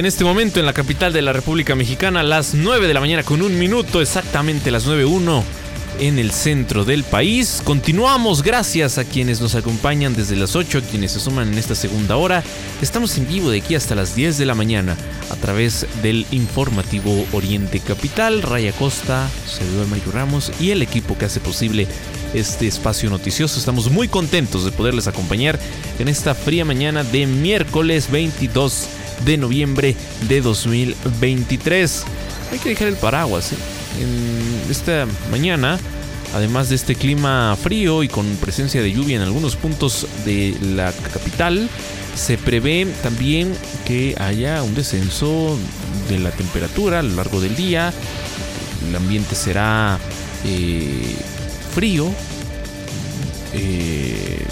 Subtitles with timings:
[0.00, 3.22] en este momento en la capital de la República Mexicana, las 9 de la mañana
[3.22, 5.42] con un minuto, exactamente las 9.1
[5.98, 7.60] en el centro del país.
[7.62, 11.74] Continuamos, gracias a quienes nos acompañan desde las 8, a quienes se suman en esta
[11.74, 12.42] segunda hora.
[12.80, 14.96] Estamos en vivo de aquí hasta las 10 de la mañana
[15.28, 18.40] a través del informativo Oriente Capital.
[18.40, 21.86] Raya Costa, servidor Mario Ramos y el equipo que hace posible
[22.32, 23.58] este espacio noticioso.
[23.58, 25.58] Estamos muy contentos de poderles acompañar
[25.98, 28.88] en esta fría mañana de miércoles 22
[29.24, 29.96] de noviembre
[30.28, 32.04] de 2023.
[32.52, 33.52] Hay que dejar el paraguas.
[33.52, 33.56] ¿eh?
[34.00, 35.78] En esta mañana,
[36.34, 40.92] además de este clima frío y con presencia de lluvia en algunos puntos de la
[41.12, 41.68] capital,
[42.14, 43.52] se prevé también
[43.86, 45.56] que haya un descenso
[46.08, 47.92] de la temperatura a lo largo del día.
[48.88, 49.98] El ambiente será
[50.44, 51.14] eh,
[51.74, 52.10] frío,
[53.52, 54.44] eh,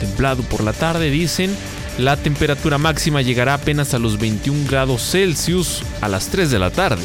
[0.00, 1.54] templado por la tarde, dicen.
[1.98, 6.70] La temperatura máxima llegará apenas a los 21 grados Celsius a las 3 de la
[6.70, 7.02] tarde.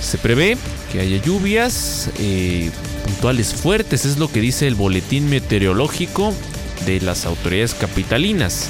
[0.00, 0.56] Se prevé
[0.92, 2.70] que haya lluvias eh,
[3.04, 6.32] puntuales fuertes, es lo que dice el boletín meteorológico
[6.86, 8.68] de las autoridades capitalinas.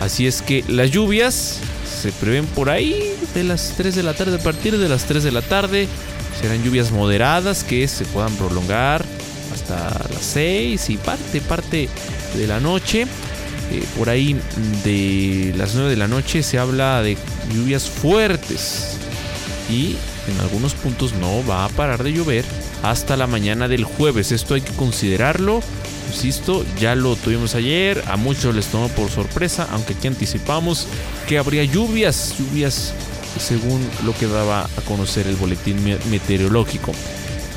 [0.00, 1.60] Así es que las lluvias
[2.02, 5.22] se prevén por ahí de las 3 de la tarde, a partir de las 3
[5.22, 5.88] de la tarde.
[6.38, 9.04] Serán lluvias moderadas que se puedan prolongar
[9.54, 9.76] hasta
[10.12, 11.88] las 6 y parte, parte
[12.36, 13.06] de la noche.
[13.72, 14.38] Eh, por ahí
[14.84, 17.16] de las 9 de la noche se habla de
[17.54, 18.98] lluvias fuertes
[19.70, 19.96] y
[20.28, 22.44] en algunos puntos no va a parar de llover
[22.82, 24.30] hasta la mañana del jueves.
[24.30, 25.62] Esto hay que considerarlo.
[26.10, 30.86] Insisto, ya lo tuvimos ayer, a muchos les tomó por sorpresa, aunque aquí anticipamos
[31.26, 32.92] que habría lluvias, lluvias
[33.40, 36.92] según lo que daba a conocer el boletín meteorológico.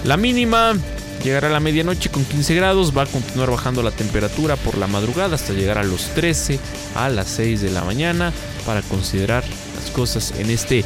[0.05, 0.75] La mínima
[1.23, 4.87] Llegará a la medianoche con 15 grados, va a continuar bajando la temperatura por la
[4.87, 6.59] madrugada hasta llegar a los 13
[6.95, 8.31] a las 6 de la mañana
[8.65, 9.43] para considerar
[9.75, 10.83] las cosas en este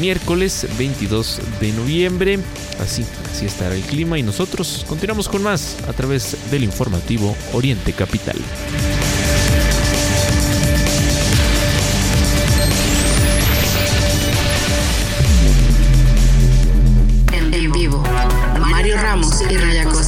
[0.00, 2.38] miércoles 22 de noviembre.
[2.80, 7.92] Así, así estará el clima y nosotros continuamos con más a través del informativo Oriente
[7.92, 8.36] Capital.
[19.54, 20.03] Y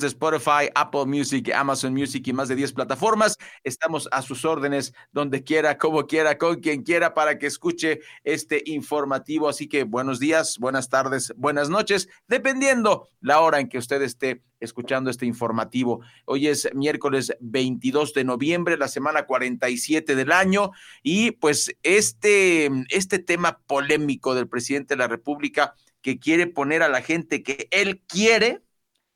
[0.00, 3.36] de Spotify, Apple Music, Amazon Music y más de 10 plataformas.
[3.64, 8.62] Estamos a sus órdenes donde quiera, como quiera, con quien quiera para que escuche este
[8.66, 9.48] informativo.
[9.48, 14.42] Así que buenos días, buenas tardes, buenas noches, dependiendo la hora en que usted esté
[14.60, 16.00] escuchando este informativo.
[16.24, 20.70] Hoy es miércoles 22 de noviembre, la semana 47 del año,
[21.02, 26.88] y pues este, este tema polémico del presidente de la República que quiere poner a
[26.88, 28.62] la gente que él quiere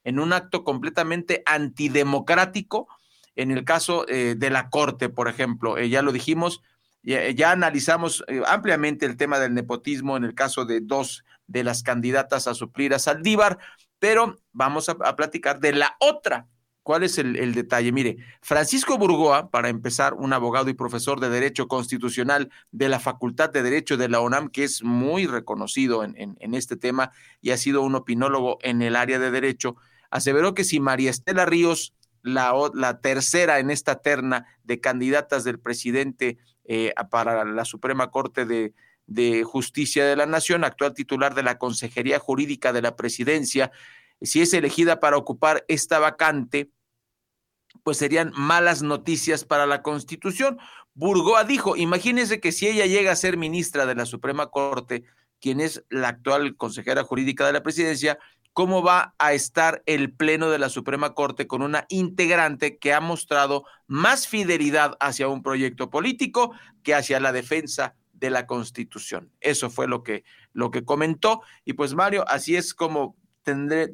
[0.05, 2.89] en un acto completamente antidemocrático,
[3.37, 6.63] en el caso eh, de la Corte, por ejemplo, eh, ya lo dijimos,
[7.03, 11.83] ya, analizamos eh, ampliamente el tema del nepotismo en el caso de dos de las
[11.83, 13.59] candidatas a suplir a Saldívar,
[13.99, 16.47] pero vamos a, platicar de la otra.
[16.83, 17.93] ¿Cuál es el, detalle?
[17.93, 23.51] Mire, Francisco Burgoa, para empezar, un abogado y profesor de Derecho Constitucional de la Facultad
[23.51, 27.83] de Derecho de la UNAM, que es muy reconocido en este tema y ha sido
[27.83, 29.77] un opinólogo en el área de Derecho,
[30.11, 36.39] aseveró que si María Estela Ríos, la, tercera en esta terna de candidatas del presidente
[36.65, 38.75] eh, para la Suprema Corte de,
[39.07, 43.73] de Justicia de la Nación, actual titular de la Consejería Jurídica de la Presidencia,
[44.23, 46.71] si es elegida para ocupar esta vacante,
[47.83, 50.59] pues serían malas noticias para la Constitución.
[50.95, 55.05] Burgoa dijo, imagínense que si ella llega a ser ministra de la Suprema Corte,
[55.41, 58.19] quien es la actual consejera jurídica de la presidencia,
[58.53, 63.01] cómo va a estar el Pleno de la Suprema Corte con una integrante que ha
[63.01, 66.53] mostrado más fidelidad hacia un proyecto político
[66.83, 69.33] que hacia la defensa de la Constitución.
[69.41, 71.43] Eso fue lo que, lo que comentó.
[71.65, 73.17] Y pues Mario, así es como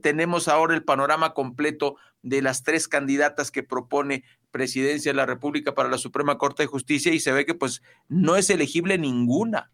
[0.03, 5.75] tenemos ahora el panorama completo de las tres candidatas que propone Presidencia de la República
[5.75, 9.71] para la Suprema Corte de Justicia y se ve que pues no es elegible ninguna.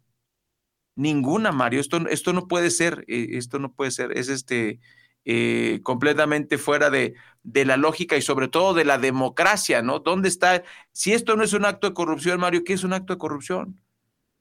[0.94, 1.80] Ninguna, Mario.
[1.80, 4.80] Esto, esto no puede ser, eh, esto no puede ser, es este
[5.24, 10.00] eh, completamente fuera de, de, la lógica y sobre todo de la democracia, ¿no?
[10.00, 10.64] ¿Dónde está?
[10.92, 13.80] Si esto no es un acto de corrupción, Mario, ¿qué es un acto de corrupción?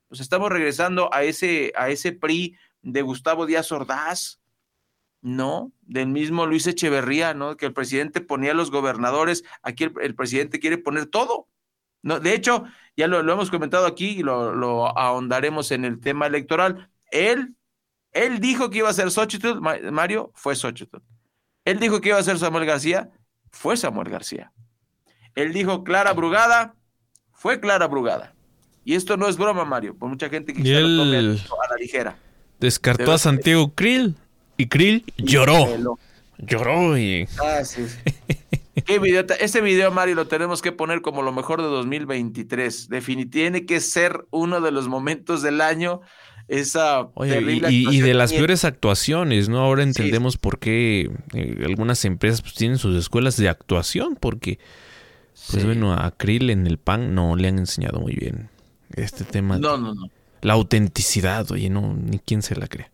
[0.08, 4.42] Pues estamos regresando a ese, a ese PRI de Gustavo Díaz Ordaz,
[5.22, 5.72] ¿no?
[5.82, 7.56] Del mismo Luis Echeverría, ¿no?
[7.58, 11.48] Que el presidente ponía a los gobernadores, aquí el presidente quiere poner todo.
[12.04, 12.66] No, de hecho,
[12.96, 16.90] ya lo, hemos comentado aquí y lo, ahondaremos en el tema electoral.
[17.12, 17.56] Él
[18.12, 20.98] Él dijo que iba a ser Xochitl, Mario, fue Xochitl.
[21.66, 23.10] Él dijo que iba a ser Samuel García,
[23.52, 24.52] fue Samuel García.
[25.36, 26.76] Él dijo Clara Brugada,
[27.32, 28.34] fue Clara Brugada.
[28.84, 32.18] Y esto no es broma, Mario, por mucha gente que lo tome a la ligera.
[32.60, 34.16] Descartó a Santiago Krill
[34.58, 35.98] y Krill lloró.
[36.38, 37.28] Lloró y...
[37.44, 37.86] Ah, sí.
[38.86, 39.92] ¿Qué video?
[39.92, 42.90] Mario, lo tenemos que poner como lo mejor de 2023.
[42.90, 46.02] Definitivamente tiene que ser uno de los momentos del año.
[46.48, 49.60] Esa y, de las peores actuaciones, ¿no?
[49.60, 54.60] Ahora entendemos por qué eh, algunas empresas pues, tienen sus escuelas de actuación, porque,
[55.52, 58.50] pues bueno, a Krill en el PAN no le han enseñado muy bien
[58.96, 59.60] este tema.
[59.60, 60.10] No, no, no.
[60.42, 62.90] La autenticidad, oye, no, ni quién se la cree.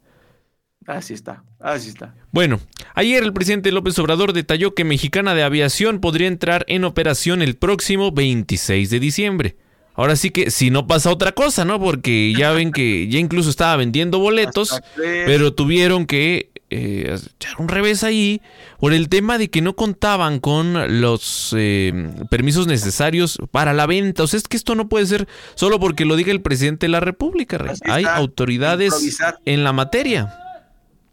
[0.88, 2.16] Así está, así está.
[2.32, 2.62] Bueno,
[2.96, 7.58] ayer el presidente López Obrador detalló que Mexicana de Aviación podría entrar en operación el
[7.58, 9.58] próximo 26 de diciembre.
[9.96, 11.78] Ahora sí que si no pasa otra cosa, ¿no?
[11.78, 17.68] Porque ya ven que ya incluso estaba vendiendo boletos, pero tuvieron que eh, echar un
[17.68, 18.42] revés ahí
[18.80, 24.24] por el tema de que no contaban con los eh, permisos necesarios para la venta.
[24.24, 26.92] O sea, es que esto no puede ser solo porque lo diga el presidente de
[26.92, 27.58] la República.
[27.90, 30.47] Hay autoridades en la materia.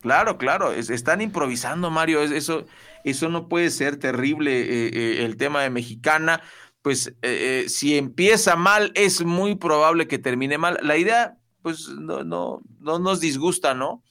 [0.05, 2.21] Claro, claro, están improvisando, Mario.
[2.21, 2.67] Eso,
[3.05, 4.61] eso no puede ser terrible.
[4.61, 6.43] Eh, eh, el tema de Mexicana,
[6.83, 10.79] pues eh, si empieza mal, es muy probable que termine mal.
[10.83, 14.03] La idea, pues no, no, no nos disgusta, ¿no?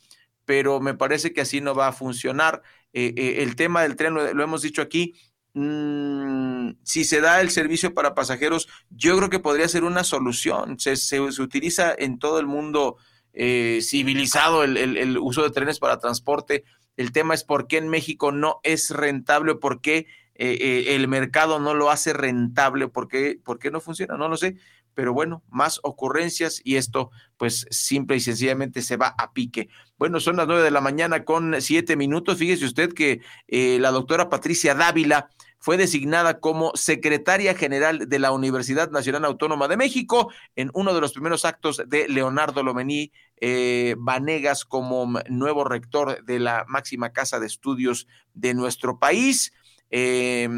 [0.45, 2.63] Pero me parece que así no va a funcionar.
[2.91, 5.13] el tema del tren, lo, hemos dicho aquí,
[5.53, 10.79] mm, si se da el servicio para pasajeros, yo creo que podría ser una solución.
[10.79, 12.97] Se, se utiliza en todo el mundo
[13.33, 16.63] eh, civilizado el, uso de trenes para transporte.
[16.97, 21.07] El tema es por qué en México no es rentable, por qué eh, eh, el
[21.07, 24.57] mercado no lo hace rentable, por qué, por qué no funciona, no lo sé.
[24.93, 29.69] Pero bueno, más ocurrencias y esto pues simple y sencillamente se va a pique.
[29.97, 32.37] Bueno, son las nueve de la mañana con siete minutos.
[32.37, 35.29] Fíjese usted que la doctora Patricia Dávila
[35.63, 40.99] fue designada como secretaria general de la Universidad Nacional Autónoma de México en uno de
[40.99, 47.39] los primeros actos de Leonardo Lomení eh, Vanegas como nuevo rector de la máxima casa
[47.39, 49.53] de estudios de nuestro país.
[49.89, 50.49] Eh,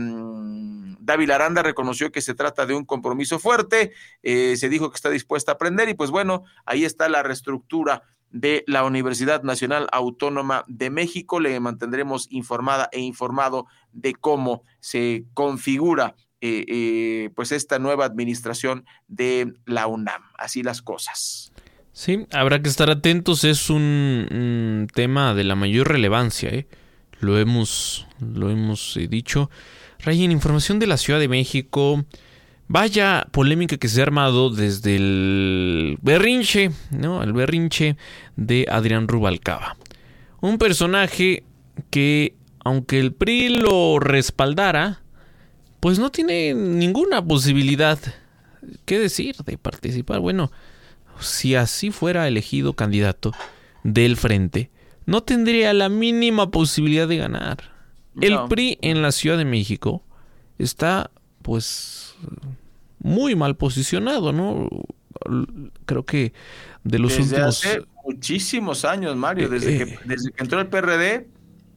[1.00, 3.92] David Aranda reconoció que se trata de un compromiso fuerte,
[4.24, 8.02] eh, se dijo que está dispuesta a aprender y pues bueno, ahí está la reestructura
[8.36, 11.40] de la Universidad Nacional Autónoma de México.
[11.40, 18.84] Le mantendremos informada e informado de cómo se configura eh, eh, pues esta nueva administración
[19.08, 20.22] de la UNAM.
[20.38, 21.54] Así las cosas.
[21.94, 23.46] Sí, habrá que estar atentos.
[23.46, 26.50] Es un, tema de la mayor relevancia.
[26.50, 26.68] ¿eh?
[27.22, 29.50] Lo hemos, lo hemos dicho.
[30.00, 32.04] Rayen, información de la Ciudad de México.
[32.68, 37.22] Vaya polémica que se ha armado desde el berrinche, ¿no?
[37.22, 37.96] El berrinche
[38.36, 39.78] de Adrián Rubalcaba.
[40.42, 41.44] Un personaje
[41.90, 45.02] que, aunque el PRI lo respaldara,
[45.80, 48.00] pues no tiene ninguna posibilidad,
[48.86, 50.20] ¿qué decir?, de participar.
[50.20, 50.52] Bueno,
[51.20, 53.32] si así fuera elegido candidato
[53.84, 54.72] del frente,
[55.06, 57.76] no tendría la mínima posibilidad de ganar.
[58.20, 60.04] El PRI en la Ciudad de México
[60.58, 61.12] está,
[61.42, 62.05] pues,
[63.00, 64.70] muy mal posicionado, ¿no?
[65.86, 66.34] Creo que
[66.84, 67.66] de los desde últimos...
[67.66, 71.28] Hace muchísimos años, Mario, desde, que, eh, desde que entró el PRD,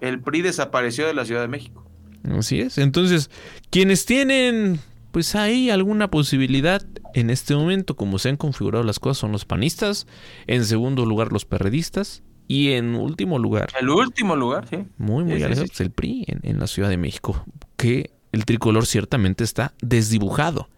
[0.01, 1.85] el PRI desapareció de la Ciudad de México.
[2.31, 2.79] Así es.
[2.79, 3.31] Entonces,
[3.71, 4.81] quienes tienen,
[5.13, 6.83] pues ahí alguna posibilidad
[7.15, 10.07] en este momento, como se han configurado las cosas, son los panistas,
[10.47, 13.69] en segundo lugar los perredistas, y en último lugar.
[13.79, 14.79] El último lugar, sí.
[14.97, 17.45] Muy, muy sí, el PRI en, la Ciudad de México,
[17.77, 20.69] que el tricolor ciertamente está desdibujado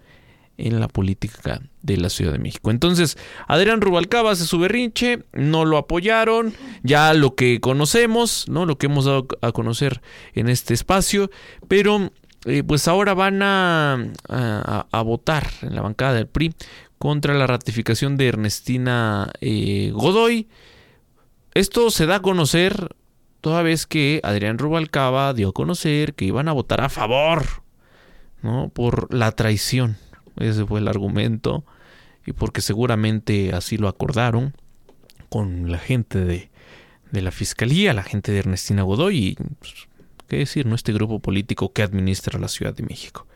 [0.56, 2.70] en la política de la Ciudad de México.
[2.70, 3.16] Entonces,
[3.46, 8.66] Adrián Rubalcaba hace su berrinche, no lo apoyaron, ya lo que conocemos, ¿no?
[8.66, 10.02] Lo que hemos dado a conocer
[10.34, 11.30] en este espacio,
[11.66, 12.12] pero
[12.44, 14.12] eh, pues ahora van a,
[15.04, 16.54] votar en la bancada del PRI
[16.98, 20.48] contra la ratificación de Ernestina eh, Godoy.
[21.54, 22.94] Esto se da a conocer
[23.40, 27.44] toda vez que Adrián Rubalcaba dio a conocer que iban a votar a favor,
[28.42, 28.68] ¿no?
[28.68, 29.96] Por la traición.
[30.36, 31.64] Ese fue el argumento.
[32.26, 34.54] Y porque seguramente así lo acordaron
[35.28, 36.50] con la gente de,
[37.10, 39.88] de la fiscalía, la gente de Ernestina Godoy y, pues,
[40.28, 40.74] qué decir, ¿no?
[40.74, 43.26] Este grupo político que administra la Ciudad de México.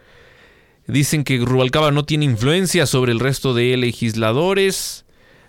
[0.86, 5.03] Dicen que Rubalcaba no tiene influencia sobre el resto de legisladores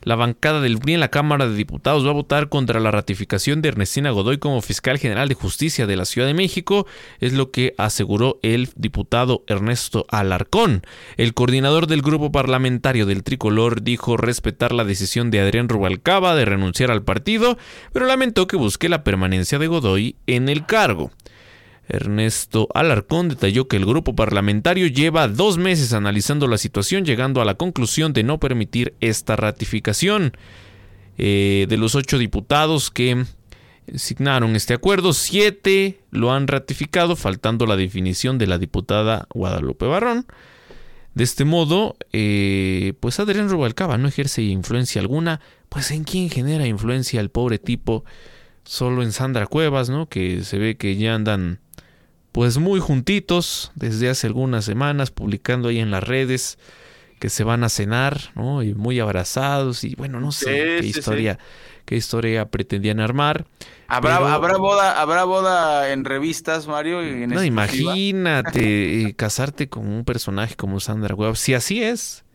[0.05, 3.62] la bancada del PRI en la Cámara de Diputados va a votar contra la ratificación
[3.62, 6.88] de Ernestina Godoy como fiscal general de justicia de la Ciudad de México,
[7.19, 10.83] es lo que aseguró el diputado Ernesto Alarcón.
[11.17, 16.45] El coordinador del grupo parlamentario del Tricolor dijo respetar la decisión de Adrián Rubalcaba de
[16.45, 17.57] renunciar al partido,
[17.91, 21.12] pero lamentó que busque la permanencia de Godoy en el cargo.
[21.87, 27.45] Ernesto Alarcón detalló que el grupo parlamentario lleva dos meses analizando la situación, llegando a
[27.45, 30.33] la conclusión de no permitir esta ratificación.
[31.17, 33.25] Eh, de los ocho diputados que
[33.93, 40.25] signaron este acuerdo, siete lo han ratificado, faltando la definición de la diputada Guadalupe Barrón.
[41.13, 45.39] De este modo, eh, pues Adrián Rubalcaba no ejerce influencia alguna,
[45.69, 48.03] pues en quién genera influencia el pobre tipo,
[48.65, 50.09] solo en Sandra Cuevas, ¿no?
[50.09, 51.61] Que se ve que ya andan
[52.35, 56.59] pues muy juntitos desde hace algunas semanas, publicando ahí en las redes
[57.17, 58.61] que se van a cenar, ¿no?
[58.61, 61.39] Y muy abrazados y bueno, no sé qué historia,
[61.85, 63.45] qué historia pretendían armar.
[63.87, 67.01] ¿Habrá, ¿Habrá boda, habrá boda en revistas, Mario?
[67.25, 71.37] no, imagínate casarte con un personaje como Sandra Webb.
[71.37, 72.25] Si así es,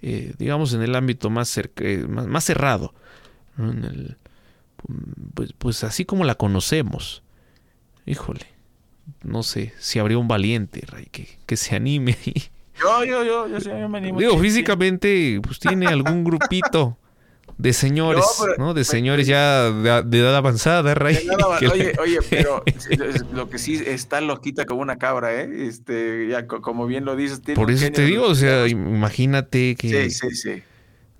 [0.00, 2.94] eh, digamos en el ámbito más, eh, más, cerrado,
[5.34, 7.22] pues, pues así como la conocemos.
[8.06, 8.49] Híjole
[9.22, 10.82] no sé, si habría un valiente,
[11.46, 12.16] que, se anime.
[12.80, 14.18] Yo, yo, yo, yo, yo me animo.
[14.18, 16.96] Digo, físicamente, pues tiene algún grupito
[17.60, 18.24] de señores,
[18.56, 21.18] no, De señores ya de, edad avanzada, Ray.
[21.72, 22.64] oye, oye, pero
[23.34, 25.66] lo que sí está loquita como una cabra, ¿eh?
[25.66, 27.40] Este, ya como bien lo dices.
[27.54, 30.10] Por eso te digo, o sea, imagínate que...
[30.10, 30.62] Sí, sí, sí.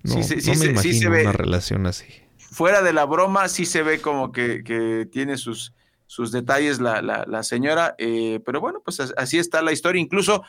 [0.03, 2.05] No, no me imagino una relación así.
[2.39, 5.73] Fuera de la broma, sí se ve como que, que tiene sus
[6.11, 10.01] sus detalles la, la, señora, eh, pero bueno, pues así está la historia.
[10.01, 10.43] Incluso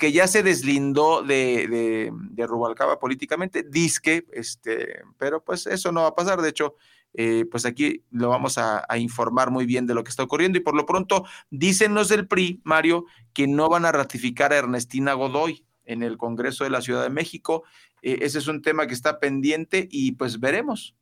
[0.00, 6.08] que ya se deslindó de, de, Rubalcaba políticamente, disque, este, pero pues eso no va
[6.08, 6.42] a pasar.
[6.42, 6.74] De hecho,
[7.14, 10.58] eh, pues aquí lo vamos a, informar muy bien de lo que está ocurriendo.
[10.58, 14.56] Y por lo pronto, dicen los del PRI, Mario, que no van a ratificar a
[14.56, 17.62] Ernestina Godoy en el Congreso de la Ciudad de México.
[18.02, 20.96] Eh, ese es un tema que está pendiente y pues veremos,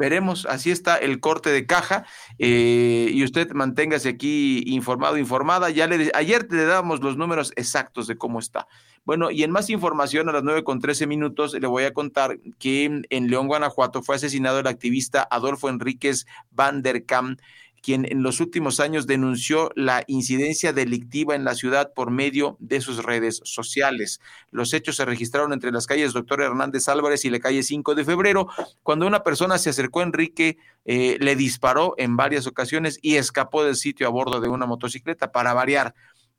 [0.00, 2.06] Veremos, así está el corte de caja
[2.38, 5.68] eh, y usted manténgase aquí informado, informada.
[5.68, 8.66] Ya le, ayer le dábamos los números exactos de cómo está.
[9.04, 12.38] Bueno, y en más información, a las 9 con 13 minutos, le voy a contar
[12.58, 17.38] que en León, Guanajuato, fue asesinado el activista Adolfo Enríquez Van der Kamp
[17.82, 22.80] quien en los últimos años denunció la incidencia delictiva en la ciudad por medio de
[22.80, 24.20] sus redes sociales.
[24.50, 28.04] Los hechos se registraron entre las calles Doctor Hernández Álvarez y la calle 5 de
[28.04, 28.48] febrero,
[28.82, 33.64] cuando una persona se acercó a Enrique, eh, le disparó en varias ocasiones y escapó
[33.64, 35.94] del sitio a bordo de una motocicleta para variar.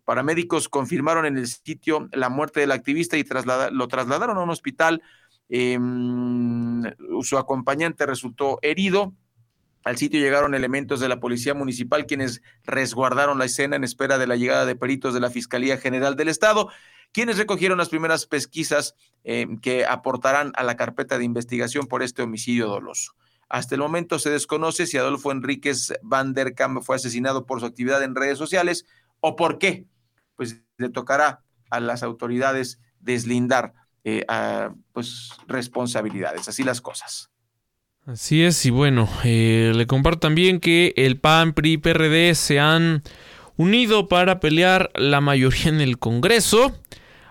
[0.06, 3.26] Paramédicos confirmaron en el sitio la muerte del activista y
[3.72, 5.02] lo trasladaron a un hospital.
[5.48, 6.84] Em,
[7.22, 9.14] su acompañante resultó herido
[9.84, 14.28] al sitio llegaron elementos de la Policía Municipal quienes resguardaron la escena en espera de
[14.28, 16.70] la llegada de peritos de la Fiscalía General del Estado,
[17.12, 22.22] quienes recogieron las primeras pesquisas eh, que aportarán a la carpeta de investigación por este
[22.22, 23.14] homicidio doloso.
[23.50, 27.66] Hasta el momento se desconoce si Adolfo Enríquez Van der Kamp fue asesinado por su
[27.66, 28.86] actividad en redes sociales
[29.20, 29.88] o por qué.
[30.36, 33.74] Pues le tocará a las autoridades deslindar
[34.04, 34.26] eh,
[34.94, 36.48] pues, responsabilidades.
[36.48, 37.31] Así las cosas.
[38.08, 43.04] Así es, y bueno, eh, le comparto también que el PAN, PRI PRD se han
[43.58, 46.76] unido para pelear la mayoría en el Congreso.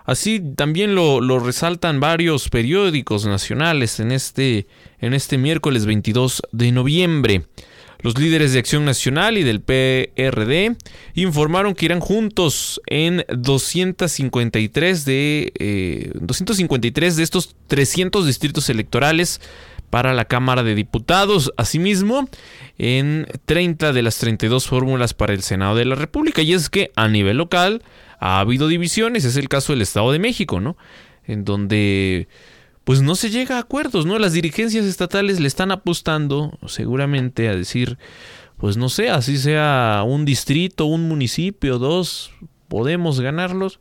[0.05, 4.65] Así también lo, resaltan varios periódicos nacionales en este,
[4.99, 7.43] en este miércoles 22 de noviembre.
[7.99, 10.75] Los líderes de Acción Nacional y del PRD
[11.13, 19.39] informaron que irán juntos en 253 de, 253 eh, de estos 300 distritos electorales
[19.91, 21.53] para la Cámara de Diputados.
[21.57, 22.27] Asimismo,
[22.79, 26.41] en 30 de las 32 fórmulas para el Senado de la República.
[26.41, 27.83] Y es que a nivel local
[28.19, 29.25] ha habido divisiones.
[29.25, 30.77] Es el caso del Estado de México, ¿no?
[31.27, 32.27] En donde
[32.83, 34.17] pues no se llega a acuerdos, ¿no?
[34.17, 37.99] Las dirigencias estatales le están apostando seguramente a decir,
[38.57, 42.31] pues no sé, así sea un distrito, un municipio, dos,
[42.67, 43.79] podemos ganarlos.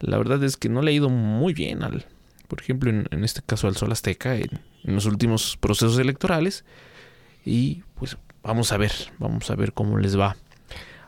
[0.00, 2.06] La verdad es que no le ha ido muy bien al,
[2.48, 6.64] por ejemplo, en, este caso al Sol Azteca, en, en los últimos procesos electorales.
[7.44, 10.36] Y pues vamos a ver, vamos a ver cómo les va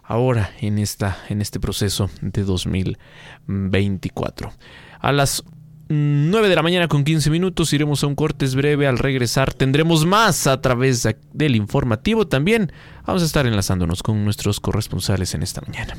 [0.02, 4.52] ahora en, esta, en este proceso de 2024.
[5.00, 5.44] A las
[5.88, 8.86] 9 de la mañana con 15 minutos iremos a un cortes breve.
[8.86, 12.26] Al regresar tendremos más a través del informativo.
[12.26, 12.72] También
[13.06, 15.96] vamos a estar enlazándonos con nuestros corresponsales en esta mañana.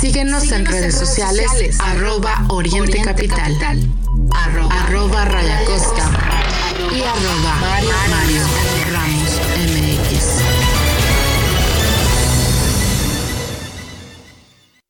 [0.00, 3.56] Síguenos, en redes sociales, arroba Oriente, Capital.
[4.34, 6.10] Arroba, rayacosta
[6.92, 7.54] y arroba
[8.10, 8.44] Mario
[8.92, 9.25] Ramos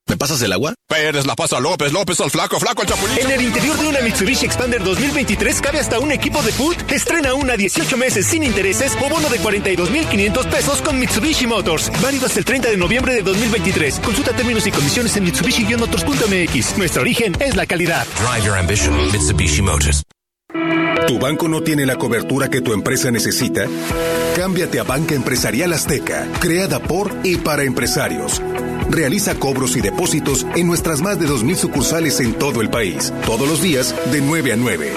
[0.08, 0.72] ¿Me pasas el agua?
[0.88, 3.18] Pérez la pasa a López, López al flaco, flaco al chapulín.
[3.18, 6.76] En el interior de una Mitsubishi Expander 2023 cabe hasta un equipo de foot.
[6.92, 11.90] Estrena una 18 meses sin intereses o bono de 42,500 pesos con Mitsubishi Motors.
[12.00, 13.98] Válido hasta el 30 de noviembre de 2023.
[13.98, 16.78] Consulta términos y condiciones en Mitsubishi-motors.mx.
[16.78, 18.06] Nuestro origen es la calidad.
[18.20, 20.04] Drive your ambition, Mitsubishi Motors.
[21.08, 23.66] ¿Tu banco no tiene la cobertura que tu empresa necesita?
[24.36, 28.42] Cámbiate a Banca Empresarial Azteca, creada por y para empresarios.
[28.90, 33.48] Realiza cobros y depósitos en nuestras más de 2.000 sucursales en todo el país, todos
[33.48, 34.92] los días de 9 a 9.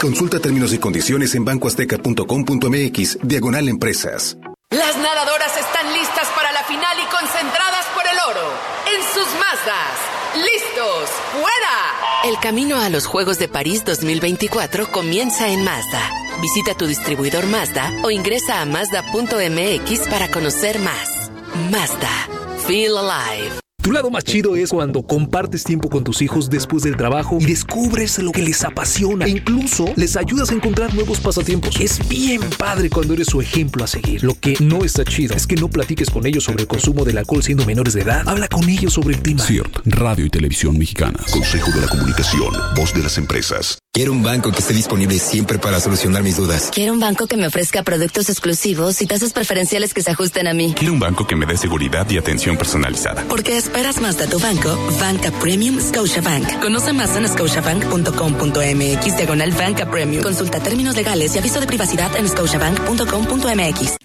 [0.00, 4.36] Consulta términos y condiciones en bancoazteca.com.mx, diagonal empresas.
[4.70, 8.52] Las nadadoras están listas para la final y concentradas por el oro.
[8.92, 10.14] En sus Mazdas.
[10.34, 11.10] ¡Listos!
[11.32, 12.24] ¡Fuera!
[12.24, 16.10] El camino a los Juegos de París 2024 comienza en Mazda.
[16.42, 21.30] Visita tu distribuidor Mazda o ingresa a Mazda.mx para conocer más.
[21.70, 22.43] Mazda.
[22.66, 23.63] Feel alive.
[23.84, 27.44] Tu lado más chido es cuando compartes tiempo con tus hijos después del trabajo y
[27.44, 31.78] descubres lo que les apasiona e incluso les ayudas a encontrar nuevos pasatiempos.
[31.78, 34.24] Es bien padre cuando eres su ejemplo a seguir.
[34.24, 37.18] Lo que no está chido es que no platiques con ellos sobre el consumo del
[37.18, 38.26] alcohol siendo menores de edad.
[38.26, 39.44] Habla con ellos sobre el clima.
[39.44, 41.30] CIRT, Radio y Televisión Mexicanas.
[41.30, 43.78] Consejo de la Comunicación, voz de las empresas.
[43.94, 46.70] Quiero un banco que esté disponible siempre para solucionar mis dudas.
[46.74, 50.52] Quiero un banco que me ofrezca productos exclusivos y tasas preferenciales que se ajusten a
[50.52, 50.74] mí.
[50.76, 53.24] Quiero un banco que me dé seguridad y atención personalizada.
[53.28, 56.60] Porque esperas más de tu banco, Banca Premium Scotiabank.
[56.60, 60.22] Conoce más en scotiabank.com.mx diagonal Banca Premium.
[60.22, 64.03] Consulta términos legales y aviso de privacidad en scotiabank.com.mx.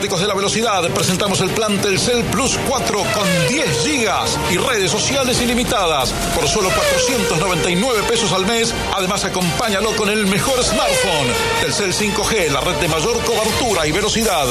[0.00, 4.90] fanáticos de la velocidad, presentamos el plan Telcel Plus 4 con 10 gigas y redes
[4.90, 8.74] sociales ilimitadas por solo 499 pesos al mes.
[8.96, 11.28] Además, acompáñalo con el mejor smartphone.
[11.60, 14.46] Telcel 5G, la red de mayor cobertura y velocidad.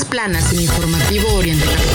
[0.00, 1.42] Planas en Informativo.
[1.42, 1.91] Reforma.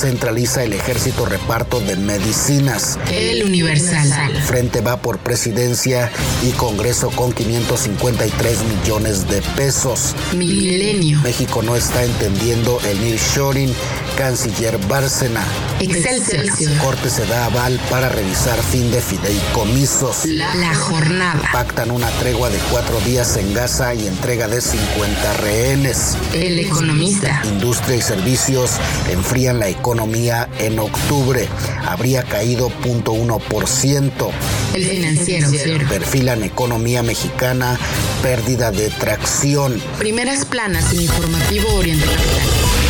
[0.00, 2.98] Centraliza el ejército reparto de medicinas.
[3.12, 4.32] El Universal.
[4.46, 6.10] Frente va por presidencia
[6.42, 10.14] y Congreso con 553 millones de pesos.
[10.34, 11.20] Milenio.
[11.20, 13.74] México no está entendiendo el nearshoring.
[14.16, 15.44] Canciller Bárcena.
[15.80, 16.76] Excelsior.
[16.78, 20.24] Corte se da aval para revisar fin de fideicomisos.
[20.24, 21.42] La, la jornada.
[21.52, 26.16] Pactan una tregua de cuatro días en Gaza y entrega de 50 rehenes.
[26.32, 27.42] El economista.
[27.44, 28.72] Industria y servicios
[29.10, 31.48] enfrían la economía en octubre.
[31.84, 34.30] Habría caído 0.1%.
[34.74, 35.88] El financiero.
[35.88, 37.78] Perfilan economía mexicana,
[38.22, 39.80] pérdida de tracción.
[39.98, 42.89] Primeras planas en Informativo Oriente Capital.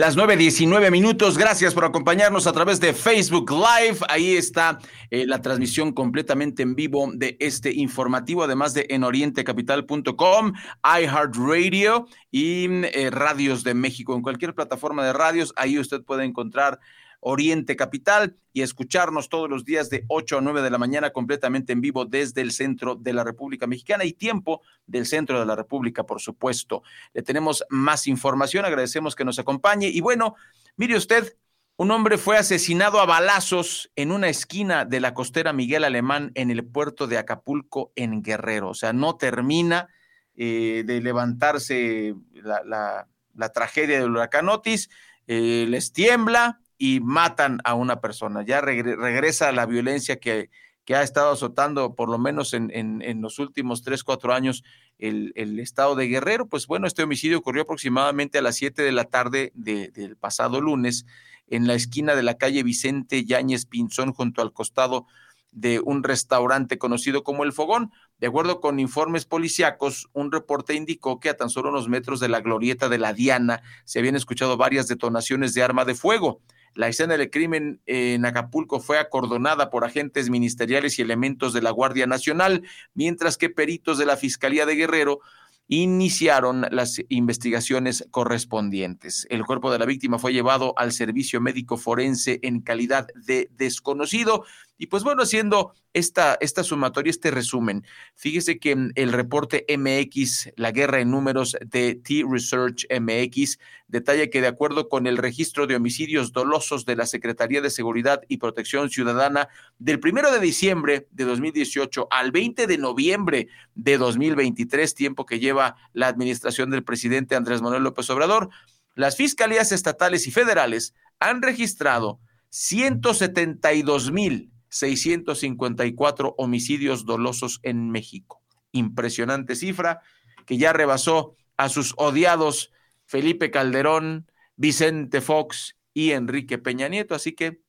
[0.00, 3.98] Las 9.19 minutos, gracias por acompañarnos a través de Facebook Live.
[4.08, 4.78] Ahí está
[5.10, 12.66] eh, la transmisión completamente en vivo de este informativo, además de en orientecapital.com, iHeartRadio y
[12.86, 14.14] eh, Radios de México.
[14.14, 16.80] En cualquier plataforma de radios, ahí usted puede encontrar
[17.20, 21.72] Oriente Capital y escucharnos todos los días de 8 a 9 de la mañana completamente
[21.72, 25.54] en vivo desde el centro de la República Mexicana y tiempo del centro de la
[25.54, 26.82] República, por supuesto.
[27.12, 30.34] Le tenemos más información, agradecemos que nos acompañe y bueno,
[30.76, 31.36] mire usted,
[31.76, 36.50] un hombre fue asesinado a balazos en una esquina de la costera Miguel Alemán en
[36.50, 38.68] el puerto de Acapulco en Guerrero.
[38.68, 39.88] O sea, no termina
[40.36, 44.90] eh, de levantarse la, la, tragedia del huracán Otis,
[45.26, 48.42] eh, les tiembla, y matan a una persona.
[48.42, 50.48] Ya regre regresa la violencia que,
[50.86, 54.64] que, ha estado azotando, por lo menos en, en, en los últimos tres, cuatro años,
[54.98, 56.46] el, el, estado de Guerrero.
[56.46, 60.62] Pues bueno, este homicidio ocurrió aproximadamente a las 7 de la tarde de, del pasado
[60.62, 61.04] lunes
[61.48, 65.06] en la esquina de la calle Vicente Yáñez Pinzón, junto al costado
[65.52, 67.92] de un restaurante conocido como El Fogón.
[68.20, 72.30] De acuerdo con informes policíacos, un reporte indicó que a tan solo unos metros de
[72.30, 76.40] la glorieta de la Diana se habían escuchado varias detonaciones de arma de fuego.
[76.74, 81.70] La escena del crimen en Acapulco fue acordonada por agentes ministeriales y elementos de la
[81.70, 82.62] Guardia Nacional,
[82.94, 85.20] mientras que peritos de la Fiscalía de Guerrero
[85.66, 89.26] iniciaron las investigaciones correspondientes.
[89.30, 94.44] El cuerpo de la víctima fue llevado al servicio médico forense en calidad de desconocido.
[94.82, 100.70] Y pues bueno, haciendo esta, esta sumatoria, este resumen, fíjese que el reporte MX, la
[100.72, 106.32] guerra en números de T-Research MX, detalla que de acuerdo con el registro de homicidios
[106.32, 112.08] dolosos de la Secretaría de Seguridad y Protección Ciudadana, del primero de diciembre de 2018
[112.10, 117.82] al 20 de noviembre de 2023, tiempo que lleva la administración del presidente Andrés Manuel
[117.82, 118.48] López Obrador,
[118.94, 128.40] las fiscalías estatales y federales han registrado 172 mil 654 homicidios dolosos en México.
[128.72, 130.00] Impresionante cifra
[130.46, 132.72] que ya rebasó a sus odiados
[133.04, 137.60] Felipe Calderón, Vicente Fox y Enrique Peña Nieto, así que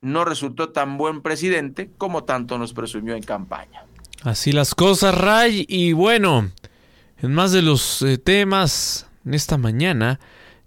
[0.00, 3.84] no resultó tan buen presidente como tanto nos presumió en campaña.
[4.22, 5.64] Así las cosas, Ray.
[5.68, 6.50] Y bueno,
[7.18, 10.20] en más de los eh, temas, en esta mañana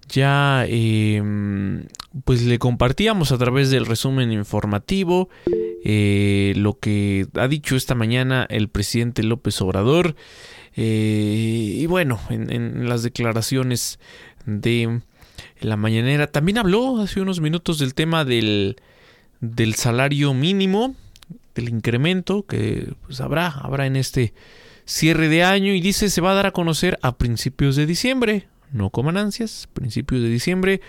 [0.08, 1.88] ya em,
[2.26, 5.30] pues le compartíamos a través del resumen informativo
[5.86, 10.15] eh, lo que ha dicho esta mañana el presidente López Obrador.
[10.76, 14.00] Eh, y bueno, en, las declaraciones
[14.46, 15.02] de
[15.60, 18.78] la mañanera también habló hace unos minutos del tema del,
[19.41, 20.96] del salario mínimo,
[21.54, 24.34] del incremento que pues, habrá, habrá en este
[24.86, 28.48] cierre de año y dice se va a dar a conocer a principios de diciembre.
[28.72, 30.82] No coman ansias, principios de diciembre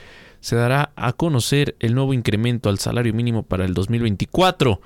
[0.45, 4.79] se dará a conocer el nuevo incremento al salario mínimo para el 2024.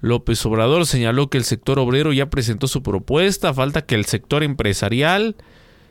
[0.00, 4.42] López Obrador señaló que el sector obrero ya presentó su propuesta, falta que el sector
[4.42, 5.36] empresarial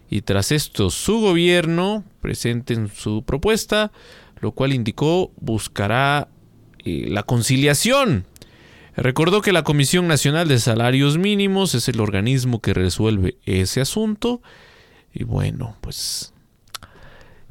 [0.09, 3.91] y tras esto su gobierno presenten su propuesta,
[4.41, 6.27] lo cual indicó buscará
[6.83, 8.25] eh, la conciliación.
[8.95, 14.41] Recordó que la Comisión Nacional de Salarios Mínimos es el organismo que resuelve ese asunto
[15.13, 16.33] y bueno, pues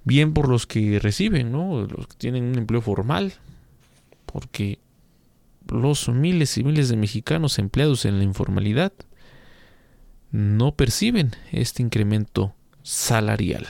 [0.04, 1.86] bien por los que reciben, ¿no?
[1.86, 3.34] Los que tienen un empleo formal,
[4.26, 4.78] porque
[5.68, 8.92] los miles y miles de mexicanos empleados en la informalidad
[10.30, 13.66] no perciben este incremento salarial.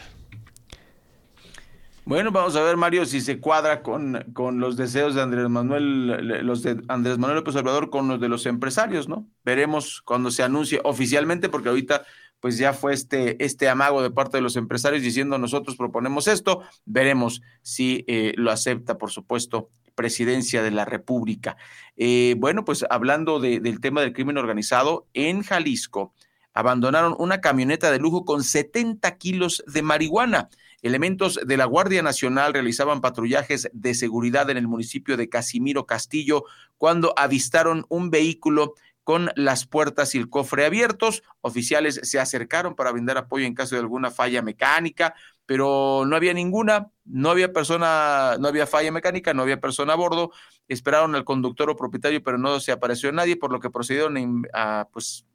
[2.07, 6.45] Bueno, vamos a ver, Mario, si se cuadra con, con, los deseos de Andrés Manuel,
[6.45, 9.27] los de Andrés Manuel López Obrador con los de los empresarios, ¿no?
[9.43, 12.05] Veremos cuando se anuncie oficialmente, porque ahorita
[12.45, 16.61] pues ya fue este, este amago de parte de los empresarios diciendo nosotros proponemos esto,
[16.85, 21.57] veremos si eh, lo acepta, por supuesto, presidencia de la República.
[21.97, 26.13] Eh, bueno, pues hablando del tema del crimen organizado, en Jalisco
[26.53, 30.51] abandonaron una camioneta de lujo con 70 kilos de marihuana.
[30.83, 36.45] Elementos de la Guardia Nacional realizaban patrullajes de seguridad en el municipio de Casimiro Castillo
[36.77, 38.75] cuando avistaron un vehículo
[39.05, 41.23] con las puertas y el cofre abiertos.
[41.43, 45.15] Oficiales se acercaron para brindar apoyo en caso de alguna falla mecánica,
[45.47, 49.97] pero no había ninguna, no había persona, no había falla mecánica, no había persona a
[49.97, 50.33] bordo.
[50.69, 54.89] Esperaron al conductor o propietario, pero no se apareció nadie, por lo que procedieron a
[54.91, 55.27] pues,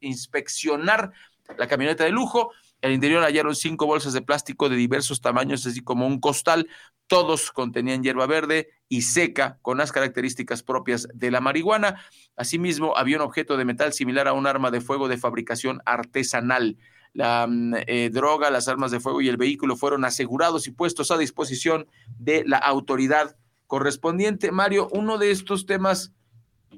[0.00, 1.12] inspeccionar
[1.58, 2.52] la camioneta de lujo.
[2.80, 6.68] El interior hallaron cinco bolsas de plástico de diversos tamaños, así como un costal.
[7.06, 12.02] Todos contenían hierba verde y seca con las características propias de la marihuana.
[12.36, 16.76] Asimismo, había un objeto de metal similar a un arma de fuego de fabricación artesanal.
[17.12, 21.10] La mm, eh, droga, las armas de fuego y el vehículo fueron asegurados y puestos
[21.10, 21.86] a disposición
[22.18, 23.36] de la autoridad
[23.66, 24.52] correspondiente.
[24.52, 26.12] Mario, uno de estos temas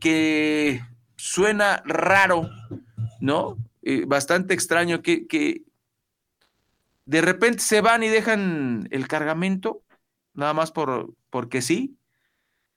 [0.00, 0.80] que
[1.16, 2.48] suena raro,
[3.20, 3.56] ¿no?
[3.82, 5.62] Eh, bastante extraño que, que
[7.08, 9.82] de repente se van y dejan el cargamento,
[10.34, 11.96] nada más por, porque sí.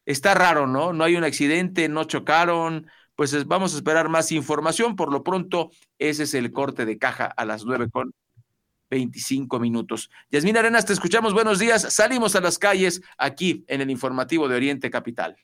[0.06, 0.94] Está raro, ¿no?
[0.94, 4.96] No hay un accidente, no chocaron, pues vamos a esperar más información.
[4.96, 8.14] Por lo pronto, ese es el corte de caja a las nueve con
[8.90, 10.10] 25 minutos.
[10.30, 11.34] Yasmín Arenas, te escuchamos.
[11.34, 11.94] Buenos días.
[11.94, 15.36] Salimos a las calles aquí en el informativo de Oriente Capital.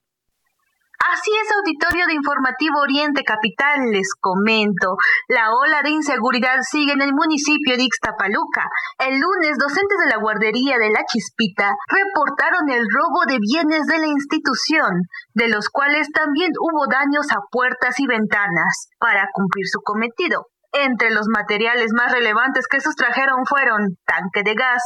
[1.07, 4.97] Así es, auditorio de Informativo Oriente Capital, les comento.
[5.29, 8.67] La ola de inseguridad sigue en el municipio de Ixtapaluca.
[8.99, 13.99] El lunes, docentes de la guardería de La Chispita reportaron el robo de bienes de
[13.99, 19.79] la institución, de los cuales también hubo daños a puertas y ventanas, para cumplir su
[19.83, 20.47] cometido.
[20.73, 24.83] Entre los materiales más relevantes que sustrajeron fueron tanque de gas,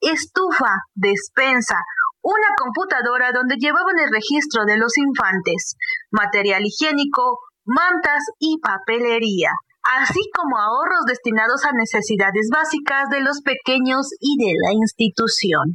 [0.00, 1.78] estufa, despensa,
[2.22, 5.76] una computadora donde llevaban el registro de los infantes,
[6.10, 9.50] material higiénico, mantas y papelería,
[9.98, 15.72] así como ahorros destinados a necesidades básicas de los pequeños y de la institución.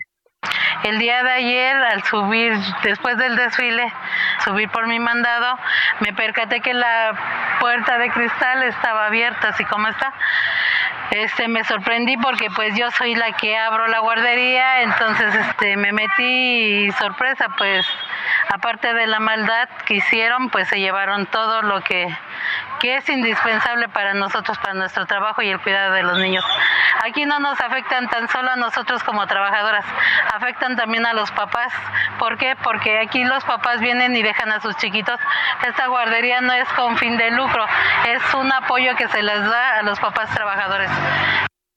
[0.83, 3.91] El día de ayer, al subir, después del desfile,
[4.43, 5.57] subir por mi mandado,
[5.99, 7.13] me percaté que la
[7.59, 10.13] puerta de cristal estaba abierta, así como está.
[11.11, 15.91] Este, me sorprendí porque pues yo soy la que abro la guardería, entonces este, me
[15.91, 17.87] metí y sorpresa, pues
[18.49, 22.07] aparte de la maldad que hicieron, pues se llevaron todo lo que
[22.79, 26.45] que es indispensable para nosotros, para nuestro trabajo y el cuidado de los niños.
[27.03, 29.85] Aquí no nos afectan tan solo a nosotros como trabajadoras,
[30.33, 31.73] afectan también a los papás.
[32.19, 32.55] ¿Por qué?
[32.63, 35.19] Porque aquí los papás vienen y dejan a sus chiquitos.
[35.67, 37.65] Esta guardería no es con fin de lucro,
[38.07, 40.89] es un apoyo que se les da a los papás trabajadores.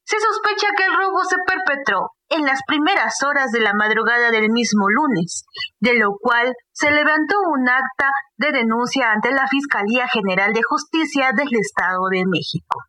[0.09, 4.49] Se sospecha que el robo se perpetró en las primeras horas de la madrugada del
[4.49, 5.45] mismo lunes,
[5.81, 11.33] de lo cual se levantó un acta de denuncia ante la Fiscalía General de Justicia
[11.37, 12.81] del Estado de México.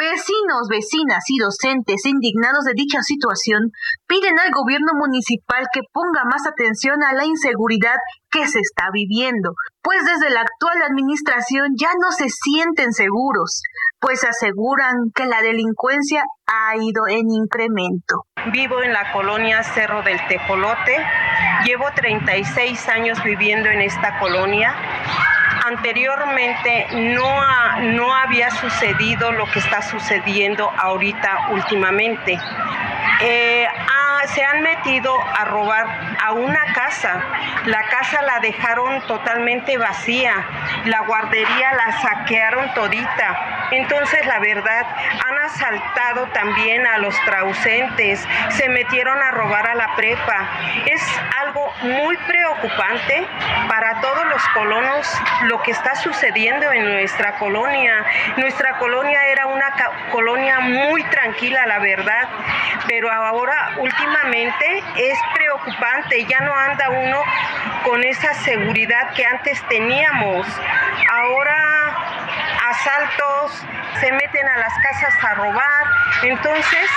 [0.00, 3.68] Vecinos, vecinas y docentes indignados de dicha situación
[4.08, 7.96] piden al gobierno municipal que ponga más atención a la inseguridad
[8.30, 13.60] que se está viviendo, pues desde la actual administración ya no se sienten seguros,
[14.00, 18.24] pues aseguran que la delincuencia ha ido en incremento.
[18.54, 20.96] Vivo en la colonia Cerro del Tejolote,
[21.66, 24.74] llevo 36 años viviendo en esta colonia
[25.66, 32.38] anteriormente no, no había sucedido lo que está sucediendo ahorita últimamente.
[33.20, 33.66] Eh,
[34.34, 35.86] se han metido a robar
[36.22, 37.20] a una casa.
[37.66, 40.34] La casa la dejaron totalmente vacía.
[40.84, 43.68] La guardería la saquearon todita.
[43.70, 44.86] Entonces, la verdad,
[45.26, 48.26] han asaltado también a los trausentes.
[48.50, 50.48] Se metieron a robar a la prepa.
[50.86, 51.02] Es
[51.40, 53.26] algo muy preocupante
[53.68, 55.06] para todos los colonos
[55.42, 58.04] lo que está sucediendo en nuestra colonia.
[58.36, 59.72] Nuestra colonia era una
[60.12, 62.28] colonia muy tranquila, la verdad,
[62.90, 67.22] pero ahora últimamente es preocupante, ya no anda uno
[67.84, 70.44] con esa seguridad que antes teníamos.
[71.08, 71.96] Ahora
[72.68, 73.64] asaltos,
[74.00, 75.84] se meten a las casas a robar,
[76.24, 76.90] entonces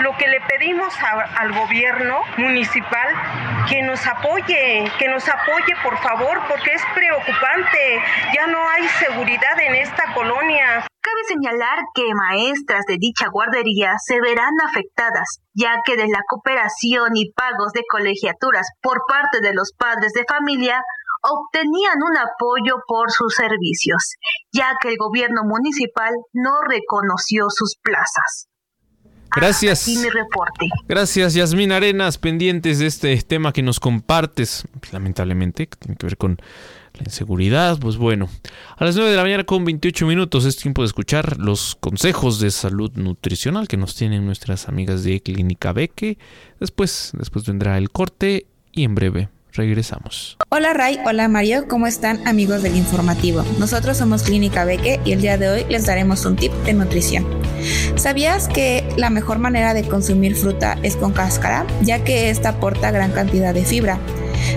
[0.00, 0.92] lo que le pedimos
[1.36, 3.08] al gobierno municipal
[3.68, 8.02] que nos apoye, que nos apoye por favor, porque es preocupante,
[8.34, 10.88] ya no hay seguridad en esta colonia.
[11.08, 17.16] Cabe señalar que maestras de dicha guardería se verán afectadas, ya que de la cooperación
[17.16, 20.82] y pagos de colegiaturas por parte de los padres de familia
[21.22, 24.16] obtenían un apoyo por sus servicios,
[24.52, 28.47] ya que el gobierno municipal no reconoció sus plazas.
[29.34, 29.88] Gracias.
[29.88, 30.66] mi reporte.
[30.88, 36.16] Gracias, Yasmín Arenas, pendientes de este tema que nos compartes, lamentablemente, que tiene que ver
[36.16, 36.38] con
[36.94, 37.78] la inseguridad.
[37.78, 38.28] Pues bueno,
[38.76, 42.40] a las 9 de la mañana con 28 minutos es tiempo de escuchar los consejos
[42.40, 46.18] de salud nutricional que nos tienen nuestras amigas de Clínica Beque.
[46.60, 50.36] Después, después vendrá el corte y en breve Regresamos.
[50.50, 53.44] Hola Ray, hola Mario, ¿cómo están amigos del informativo?
[53.58, 57.26] Nosotros somos Clínica Beque y el día de hoy les daremos un tip de nutrición.
[57.96, 62.92] ¿Sabías que la mejor manera de consumir fruta es con cáscara, ya que esta aporta
[62.92, 63.98] gran cantidad de fibra?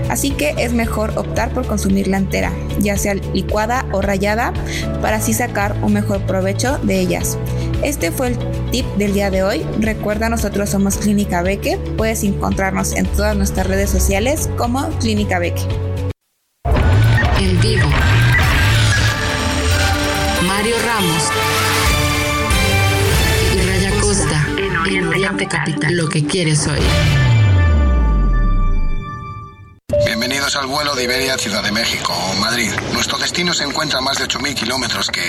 [0.10, 4.54] Así que es mejor optar por consumirla entera, ya sea licuada o rallada,
[5.02, 7.38] para así sacar un mejor provecho de ellas.
[7.84, 8.38] Este fue el
[8.72, 9.66] tip del día de hoy.
[9.80, 11.78] Recuerda, nosotros somos Clínica Beque.
[11.98, 15.64] Puedes encontrarnos en todas nuestras redes sociales como Clínica Beque.
[17.40, 17.88] En vivo.
[20.48, 21.32] Mario Ramos
[23.56, 24.46] y Raya Costa
[24.88, 25.96] en Oriente Capital.
[25.96, 27.31] Lo que quieres hoy.
[30.56, 32.72] Al vuelo de Iberia Ciudad de México o Madrid.
[32.94, 35.22] Nuestro destino se encuentra a más de 8.000 kilómetros que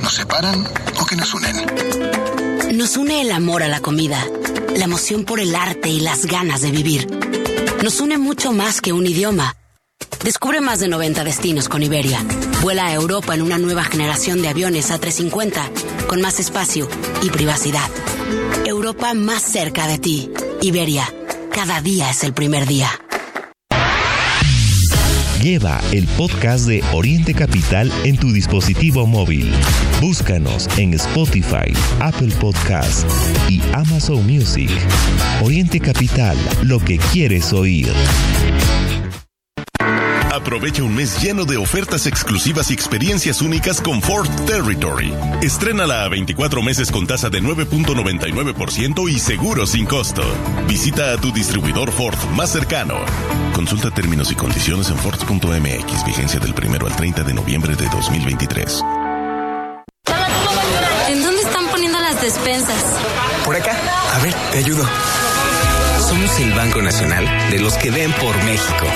[0.00, 0.66] nos separan
[0.98, 1.66] o que nos unen.
[2.72, 4.24] Nos une el amor a la comida,
[4.74, 7.08] la emoción por el arte y las ganas de vivir.
[7.82, 9.54] Nos une mucho más que un idioma.
[10.24, 12.24] Descubre más de 90 destinos con Iberia.
[12.62, 16.88] Vuela a Europa en una nueva generación de aviones A350, con más espacio
[17.22, 17.90] y privacidad.
[18.64, 20.30] Europa más cerca de ti.
[20.62, 21.12] Iberia,
[21.52, 22.90] cada día es el primer día.
[25.42, 29.50] Lleva el podcast de Oriente Capital en tu dispositivo móvil.
[29.98, 33.08] Búscanos en Spotify, Apple Podcast
[33.48, 34.70] y Amazon Music.
[35.42, 37.90] Oriente Capital, lo que quieres oír.
[40.40, 45.12] Aprovecha un mes lleno de ofertas exclusivas y experiencias únicas con Ford Territory.
[45.42, 50.22] Estrénala a 24 meses con tasa de 9.99% y seguro sin costo.
[50.66, 52.94] Visita a tu distribuidor Ford más cercano.
[53.52, 58.82] Consulta términos y condiciones en Ford.mx, vigencia del primero al 30 de noviembre de 2023.
[61.10, 62.82] ¿En dónde están poniendo las despensas?
[63.44, 63.76] Por acá.
[64.14, 64.84] A ver, te ayudo.
[66.08, 68.86] Somos el Banco Nacional de los que ven por México.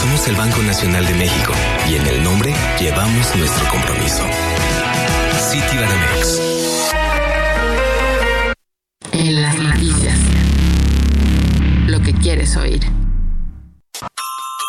[0.00, 1.52] Somos el Banco Nacional de México
[1.86, 4.22] y en el nombre llevamos nuestro compromiso.
[5.50, 6.40] Citibanamex.
[9.12, 10.18] En las noticias.
[11.86, 12.99] Lo que quieres oír.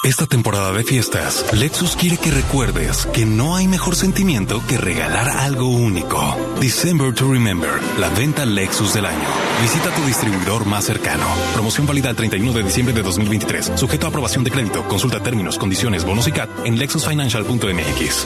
[0.03, 5.29] Esta temporada de fiestas, Lexus quiere que recuerdes que no hay mejor sentimiento que regalar
[5.29, 6.35] algo único.
[6.59, 9.27] December to Remember, la venta Lexus del año.
[9.61, 11.27] Visita tu distribuidor más cercano.
[11.53, 13.73] Promoción válida el 31 de diciembre de 2023.
[13.75, 14.83] Sujeto a aprobación de crédito.
[14.87, 18.25] Consulta términos, condiciones, bonos y CAT en lexusfinancial.mx.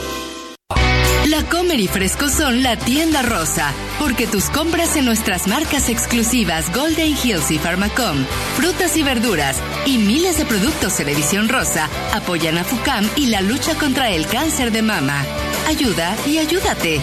[1.26, 6.72] La Comer y Fresco son la tienda rosa, porque tus compras en nuestras marcas exclusivas
[6.72, 12.58] Golden Hills y Pharmacom, frutas y verduras y miles de productos en edición rosa apoyan
[12.58, 15.24] a FUCAM y la lucha contra el cáncer de mama.
[15.66, 17.00] Ayuda y ayúdate.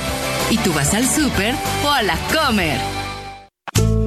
[0.50, 3.03] Y tú vas al súper o a la Comer.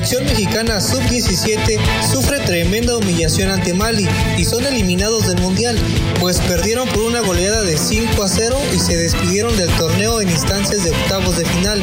[0.00, 1.78] Selección mexicana sub-17
[2.10, 4.08] sufre tremenda humillación ante Mali
[4.38, 5.78] y son eliminados del Mundial,
[6.18, 10.30] pues perdieron por una goleada de 5 a 0 y se despidieron del torneo en
[10.30, 11.82] instancias de octavos de final.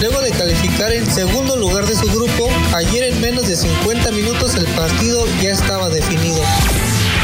[0.00, 4.54] Luego de calificar en segundo lugar de su grupo, ayer en menos de 50 minutos
[4.54, 6.42] el partido ya estaba definido.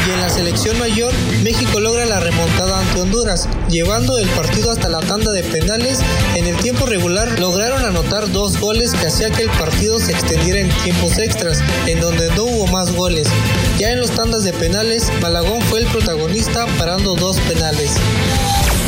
[0.05, 1.13] Y en la selección mayor,
[1.43, 5.99] México logra la remontada ante Honduras, llevando el partido hasta la tanda de penales.
[6.35, 10.59] En el tiempo regular lograron anotar dos goles que hacía que el partido se extendiera
[10.59, 13.29] en tiempos extras, en donde no hubo más goles.
[13.77, 17.91] Ya en los tandas de penales, Malagón fue el protagonista parando dos penales.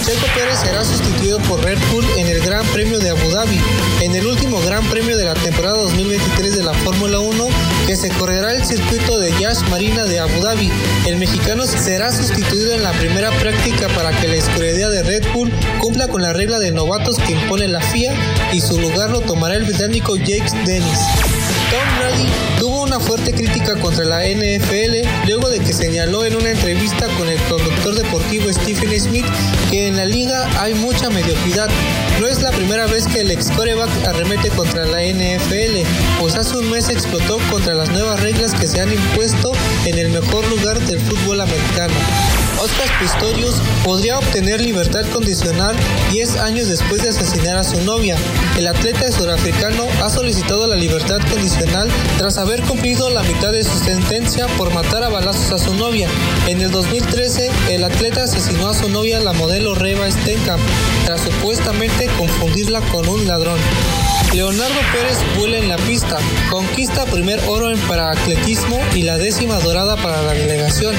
[0.06, 3.60] Checo Pérez será sustituido por Red Bull en el Gran Premio de Abu Dhabi,
[4.02, 7.48] en el último Gran Premio de la temporada 2023 de la Fórmula 1
[7.88, 10.72] que se correrá el circuito de Yash Marina de Abu Dhabi.
[11.08, 15.52] El mexicano será sustituido en la primera práctica para que la escudería de Red Bull
[15.80, 18.14] cumpla con la regla de novatos que impone la FIA
[18.54, 21.00] y su lugar lo tomará el británico Jake Dennis.
[21.72, 22.55] Tom Brady
[22.96, 27.38] una fuerte crítica contra la NFL luego de que señaló en una entrevista con el
[27.50, 29.26] conductor deportivo Stephen Smith
[29.70, 31.70] que en la liga hay mucha mediocridad.
[32.22, 35.86] No es la primera vez que el ex coreback arremete contra la NFL,
[36.22, 39.52] pues hace un mes explotó contra las nuevas reglas que se han impuesto
[39.86, 41.96] en el mejor lugar del fútbol americano.
[42.66, 45.76] Oscar Pistorius podría obtener libertad condicional
[46.12, 48.16] 10 años después de asesinar a su novia.
[48.58, 53.78] El atleta surafricano ha solicitado la libertad condicional tras haber cumplido la mitad de su
[53.78, 56.10] sentencia por matar a balazos a su novia.
[56.48, 60.64] En el 2013, el atleta asesinó a su novia, la modelo Reba Stenkamp,
[61.06, 63.60] tras supuestamente confundirla con un ladrón.
[64.34, 66.18] Leonardo Pérez vuela en la pista,
[66.50, 70.96] conquista primer oro en paraatletismo y la décima dorada para la delegación.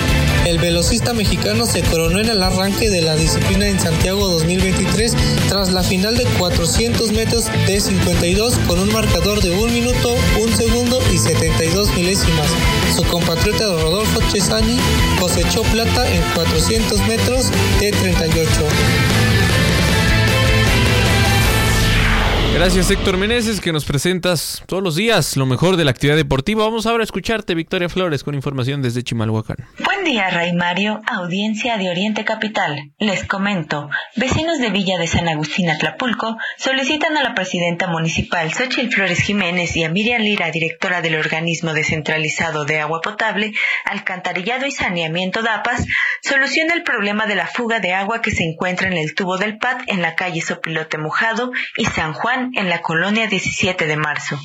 [0.47, 5.12] El velocista mexicano se coronó en el arranque de la disciplina en Santiago 2023
[5.49, 10.57] tras la final de 400 metros de 52 con un marcador de 1 minuto, 1
[10.57, 12.47] segundo y 72 milésimas.
[12.94, 14.78] Su compatriota Rodolfo Chesani
[15.18, 19.55] cosechó plata en 400 metros de 38.
[22.57, 26.64] Gracias Héctor Meneses que nos presentas todos los días lo mejor de la actividad deportiva.
[26.64, 29.59] Vamos ahora a escucharte Victoria Flores con información desde Chimalhuacán.
[29.84, 32.92] Buen día Ray Mario, audiencia de Oriente Capital.
[32.98, 38.90] Les comento, vecinos de Villa de San Agustín Atlapulco solicitan a la presidenta municipal Xochitl
[38.90, 43.52] Flores Jiménez y a Miriam Lira, directora del organismo descentralizado de agua potable,
[43.84, 45.86] alcantarillado y saneamiento DAPAS,
[46.22, 49.59] solucione el problema de la fuga de agua que se encuentra en el tubo del
[49.59, 54.38] PAD en la calle Sopilote Mojado y San Juan en la colonia 17 de marzo.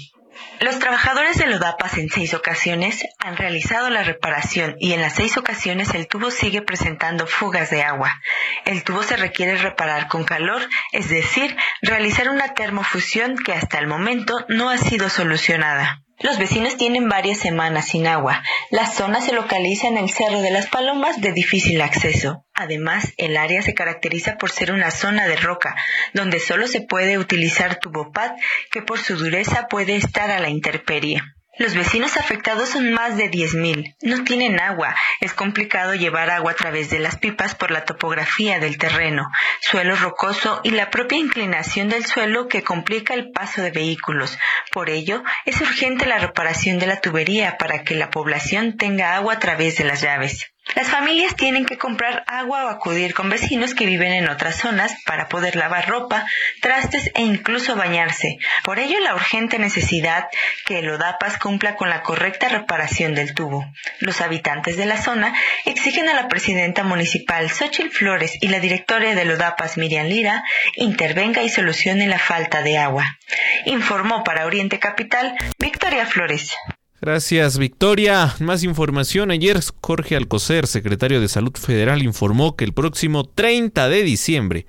[0.60, 5.38] Los trabajadores de Lodapas en seis ocasiones han realizado la reparación y en las seis
[5.38, 8.22] ocasiones el tubo sigue presentando fugas de agua.
[8.66, 13.88] El tubo se requiere reparar con calor, es decir, realizar una termofusión que hasta el
[13.88, 16.04] momento no ha sido solucionada.
[16.24, 18.44] Los vecinos tienen varias semanas sin agua.
[18.70, 22.46] La zona se localiza en el Cerro de las Palomas de difícil acceso.
[22.54, 25.76] Además, el área se caracteriza por ser una zona de roca,
[26.14, 28.32] donde solo se puede utilizar tubopad,
[28.70, 31.22] que por su dureza puede estar a la intemperie.
[31.58, 33.96] Los vecinos afectados son más de 10.000.
[34.04, 34.96] No tienen agua.
[35.20, 39.30] Es complicado llevar agua a través de las pipas por la topografía del terreno,
[39.60, 44.40] suelo rocoso y la propia inclinación del suelo que complica el paso de vehículos.
[44.72, 49.34] Por ello, es urgente la reparación de la tubería para que la población tenga agua
[49.34, 50.52] a través de las llaves.
[50.76, 54.96] Las familias tienen que comprar agua o acudir con vecinos que viven en otras zonas
[55.06, 56.26] para poder lavar ropa,
[56.62, 58.38] trastes e incluso bañarse.
[58.64, 60.28] Por ello la urgente necesidad
[60.66, 63.66] que el ODAPAS cumpla con la correcta reparación del tubo.
[64.00, 65.34] Los habitantes de la zona
[65.66, 70.44] exigen a la presidenta municipal Xochitl Flores y la directora del ODAPAS Miriam Lira
[70.76, 73.18] intervenga y solucione la falta de agua.
[73.66, 76.56] Informó para Oriente Capital Victoria Flores.
[77.02, 78.36] Gracias, Victoria.
[78.40, 79.32] Más información.
[79.32, 84.68] Ayer Jorge Alcocer, secretario de Salud Federal, informó que el próximo 30 de diciembre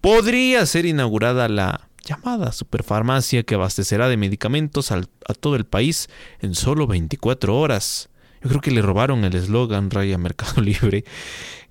[0.00, 5.02] podría ser inaugurada la llamada superfarmacia que abastecerá de medicamentos a
[5.38, 6.08] todo el país
[6.40, 8.10] en solo 24 horas.
[8.42, 11.04] Yo creo que le robaron el eslogan Raya Mercado Libre.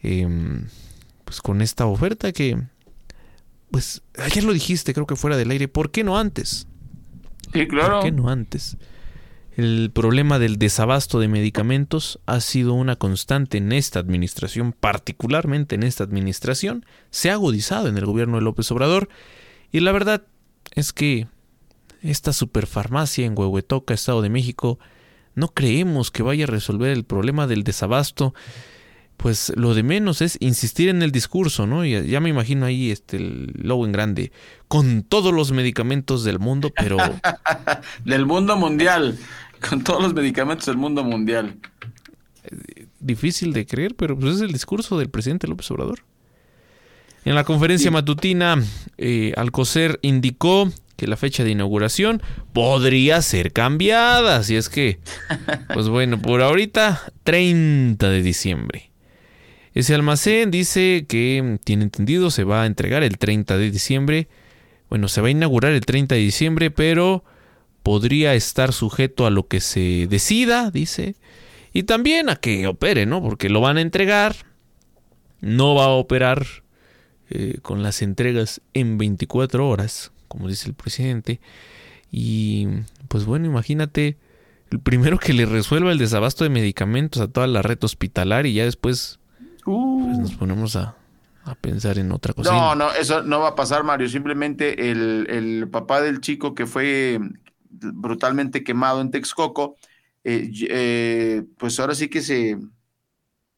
[0.01, 0.67] Em,
[1.25, 2.57] pues con esta oferta que,
[3.71, 5.67] pues ayer lo dijiste, creo que fuera del aire.
[5.67, 6.65] ¿Por qué no antes?
[7.51, 7.95] Sí, claro.
[7.95, 8.77] ¿Por qué no antes?
[9.55, 15.83] El problema del desabasto de medicamentos ha sido una constante en esta administración, particularmente en
[15.83, 19.09] esta administración, se ha agudizado en el gobierno de López Obrador
[19.71, 20.23] y la verdad
[20.73, 21.27] es que
[22.01, 24.79] esta superfarmacia en Huehuetoca, Estado de México,
[25.35, 28.33] no creemos que vaya a resolver el problema del desabasto.
[29.21, 31.85] Pues lo de menos es insistir en el discurso, ¿no?
[31.85, 34.31] Ya, ya me imagino ahí este el lobo en grande,
[34.67, 36.97] con todos los medicamentos del mundo, pero...
[38.05, 39.17] del mundo mundial
[39.67, 41.57] con todos los medicamentos del mundo mundial.
[42.99, 45.99] Difícil de creer, pero pues es el discurso del presidente López Obrador.
[47.23, 48.61] En la conferencia matutina,
[48.97, 54.37] eh, Alcocer indicó que la fecha de inauguración podría ser cambiada.
[54.37, 54.99] Así es que,
[55.73, 58.90] pues bueno, por ahorita, 30 de diciembre.
[59.73, 64.27] Ese almacén dice que, tiene entendido, se va a entregar el 30 de diciembre.
[64.89, 67.23] Bueno, se va a inaugurar el 30 de diciembre, pero
[67.83, 71.15] podría estar sujeto a lo que se decida, dice,
[71.73, 73.21] y también a que opere, ¿no?
[73.21, 74.35] Porque lo van a entregar,
[75.39, 76.45] no va a operar
[77.29, 81.39] eh, con las entregas en 24 horas, como dice el presidente,
[82.11, 82.67] y
[83.07, 84.17] pues bueno, imagínate,
[84.69, 88.55] el primero que le resuelva el desabasto de medicamentos a toda la red hospitalaria y
[88.55, 89.19] ya después
[89.63, 90.95] pues, nos ponemos a,
[91.43, 92.51] a pensar en otra cosa.
[92.51, 94.09] No, no, eso no va a pasar, Mario.
[94.09, 97.19] Simplemente el, el, papá del chico que fue
[97.69, 99.77] brutalmente quemado en Texcoco,
[100.23, 102.57] eh, eh, pues ahora sí que se,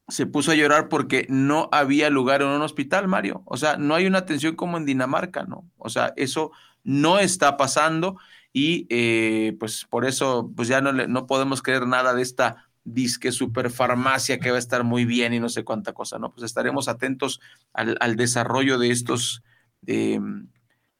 [0.08, 3.42] se puso a llorar porque no había lugar en un hospital, Mario.
[3.44, 5.68] O sea, no hay una atención como en Dinamarca, ¿no?
[5.76, 6.52] O sea, eso
[6.84, 8.16] no está pasando
[8.52, 13.32] y eh, pues por eso pues ya no, no podemos creer nada de esta disque
[13.32, 16.32] superfarmacia que va a estar muy bien y no sé cuánta cosa, ¿no?
[16.32, 17.40] Pues estaremos atentos
[17.72, 19.42] al, al desarrollo de estos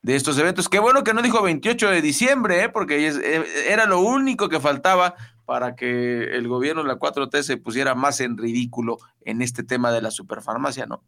[0.05, 0.69] de estos eventos.
[0.69, 2.69] Qué bueno que no dijo 28 de diciembre, ¿eh?
[2.69, 5.15] porque eh, era lo único que faltaba
[5.47, 9.93] para que el gobierno de la 4T se pusiera más en ridículo en este tema
[9.93, 11.03] de la superfarmacia, ¿no?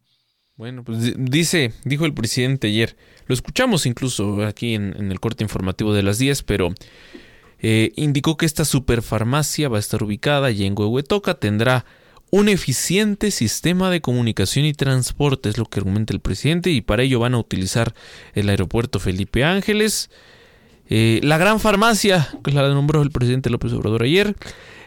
[0.56, 2.96] Bueno, pues dice, dijo el presidente ayer,
[3.26, 6.72] lo escuchamos incluso aquí en, el corte informativo de las 10, pero
[7.60, 11.84] eh, indicó que esta superfarmacia va a estar ubicada y en Huehuetoca, tendrá
[12.30, 17.02] un eficiente sistema de comunicación y transporte, es lo que argumenta el presidente, y para
[17.02, 17.94] ello van a utilizar
[18.34, 20.10] el aeropuerto Felipe Ángeles.
[20.88, 24.34] Eh, la gran farmacia, que la nombró el presidente López Obrador ayer,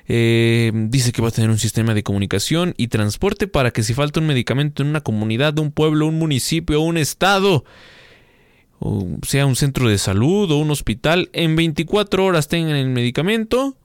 [0.08, 3.94] eh, dice que va a tener un sistema de comunicación y transporte para que si
[3.94, 7.64] falta un medicamento en una comunidad, un pueblo, un municipio, un estado,
[8.80, 13.78] o sea un centro de salud o un hospital, en 24 horas tengan el medicamento,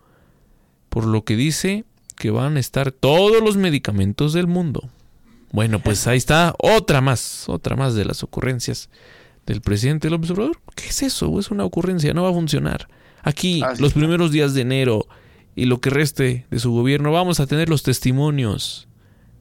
[0.89, 1.85] por lo que dice
[2.17, 4.89] que van a estar todos los medicamentos del mundo.
[5.51, 8.89] Bueno, pues ahí está otra más, otra más de las ocurrencias
[9.47, 10.61] del presidente López Obrador.
[10.75, 11.39] ¿Qué es eso?
[11.39, 12.89] Es una ocurrencia, no va a funcionar.
[13.23, 15.07] Aquí, los primeros días de enero
[15.57, 18.89] y lo que reste de su gobierno, vamos a tener los testimonios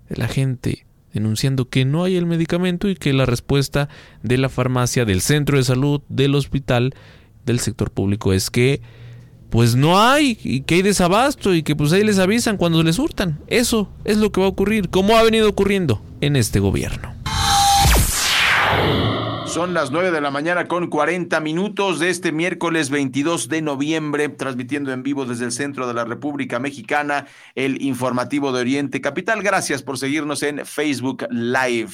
[0.10, 3.90] de la gente denunciando que no hay el medicamento y que la respuesta
[4.22, 6.94] de la farmacia, del centro de salud, del hospital,
[7.46, 8.82] del sector público es que
[9.50, 12.98] pues no hay y que hay desabasto y que pues ahí les avisan cuando les
[12.98, 13.40] hurtan.
[13.46, 17.14] Eso es lo que va a ocurrir, como ha venido ocurriendo en este gobierno.
[19.54, 24.28] Son las 9 de la mañana con 40 minutos de este miércoles 22 de noviembre,
[24.30, 29.44] transmitiendo en vivo desde el centro de la República Mexicana el informativo de Oriente Capital.
[29.44, 31.92] Gracias por seguirnos en Facebook Live.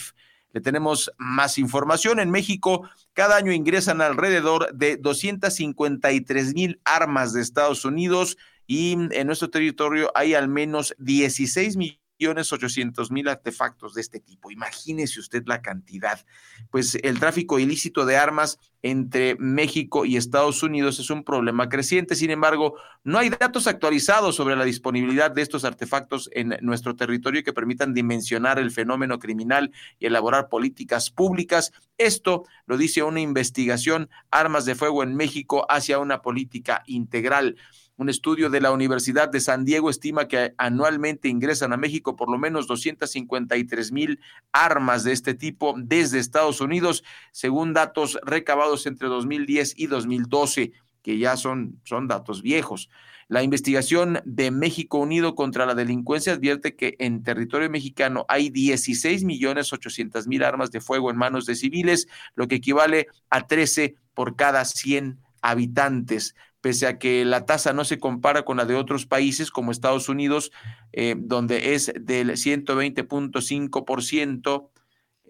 [0.53, 2.21] Le tenemos más información.
[2.21, 8.37] En México, cada año ingresan alrededor de 253 mil armas de Estados Unidos
[8.67, 14.19] y en nuestro territorio hay al menos 16 millones millones ochocientos mil artefactos de este
[14.19, 14.51] tipo.
[14.51, 16.25] Imagínese usted la cantidad.
[16.69, 22.15] Pues el tráfico ilícito de armas entre México y Estados Unidos es un problema creciente.
[22.15, 27.43] Sin embargo, no hay datos actualizados sobre la disponibilidad de estos artefactos en nuestro territorio
[27.43, 31.71] que permitan dimensionar el fenómeno criminal y elaborar políticas públicas.
[31.97, 37.55] Esto lo dice una investigación Armas de Fuego en México hacia una política integral.
[37.99, 42.31] Un estudio de la Universidad de San Diego estima que anualmente ingresan a México por
[42.31, 44.21] lo menos 253 mil
[44.53, 50.71] armas de este tipo desde Estados Unidos, según datos recabados entre 2010 y 2012,
[51.01, 52.89] que ya son, son datos viejos.
[53.27, 59.25] La investigación de México Unido contra la Delincuencia advierte que en territorio mexicano hay 16
[59.25, 63.95] millones 800 mil armas de fuego en manos de civiles, lo que equivale a 13
[64.13, 68.75] por cada 100 habitantes pese a que la tasa no se compara con la de
[68.75, 70.51] otros países como Estados Unidos,
[70.91, 74.71] eh, donde es del 120.5%,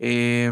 [0.01, 0.51] eh,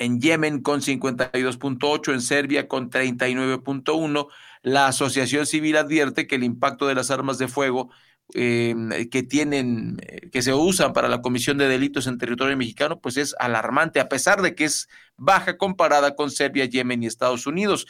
[0.00, 4.28] en Yemen con 52.8%, en Serbia con 39.1%.
[4.62, 7.90] La Asociación Civil advierte que el impacto de las armas de fuego
[8.34, 9.96] eh, que tienen,
[10.30, 14.08] que se usan para la comisión de delitos en territorio mexicano, pues es alarmante, a
[14.08, 17.86] pesar de que es baja comparada con Serbia, Yemen y Estados Unidos.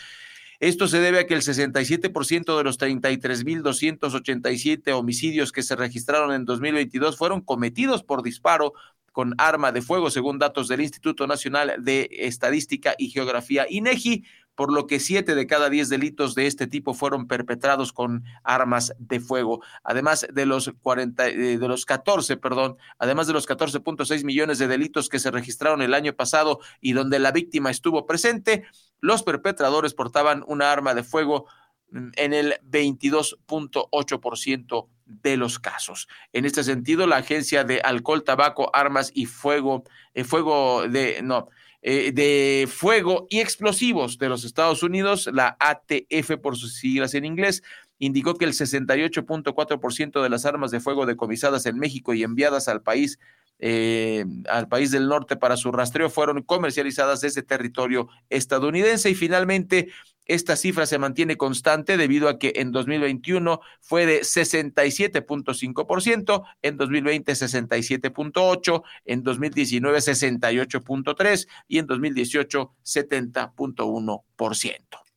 [0.60, 6.44] Esto se debe a que el 67% de los 33.287 homicidios que se registraron en
[6.44, 8.72] 2022 fueron cometidos por disparo
[9.12, 14.24] con arma de fuego, según datos del Instituto Nacional de Estadística y Geografía, INEGI,
[14.58, 18.92] por lo que siete de cada diez delitos de este tipo fueron perpetrados con armas
[18.98, 19.62] de fuego.
[19.84, 24.66] Además de los 40, eh, de los 14, perdón, además de los 14.6 millones de
[24.66, 28.64] delitos que se registraron el año pasado y donde la víctima estuvo presente,
[29.00, 31.46] los perpetradores portaban una arma de fuego
[31.90, 36.08] mm, en el 22.8% de los casos.
[36.32, 39.84] En este sentido, la Agencia de Alcohol, Tabaco, Armas y Fuego,
[40.14, 41.48] eh, Fuego de, no,
[41.80, 47.24] eh, de Fuego y Explosivos de los Estados Unidos, la ATF por sus siglas en
[47.24, 47.62] inglés,
[47.98, 52.82] indicó que el 68.4% de las armas de fuego decomisadas en México y enviadas al
[52.82, 53.18] país
[53.58, 59.88] eh, al país del norte para su rastreo fueron comercializadas desde territorio estadounidense y finalmente
[60.28, 67.32] esta cifra se mantiene constante debido a que en 2021 fue de 67.5%, en 2020
[67.32, 75.07] 67.8%, en 2019 68.3% y en 2018 70.1%.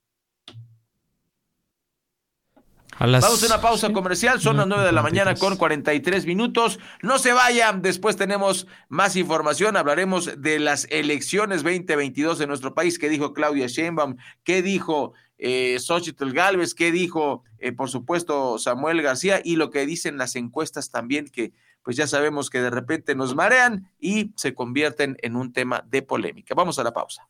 [2.99, 6.79] Vamos a una pausa comercial, son las 9 de la mañana con 43 minutos.
[7.01, 12.99] No se vayan, después tenemos más información, hablaremos de las elecciones 2022 en nuestro país,
[12.99, 19.01] qué dijo Claudia Sheinbaum, qué dijo eh, Xochitl Galvez, qué dijo, eh, por supuesto, Samuel
[19.01, 23.15] García y lo que dicen las encuestas también, que pues ya sabemos que de repente
[23.15, 26.53] nos marean y se convierten en un tema de polémica.
[26.53, 27.27] Vamos a la pausa.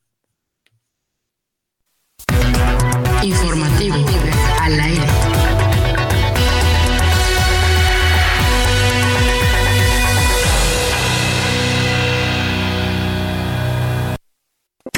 [3.24, 3.96] Informativo
[4.62, 5.21] al aire.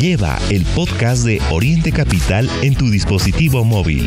[0.00, 4.06] Lleva el podcast de Oriente Capital en tu dispositivo móvil.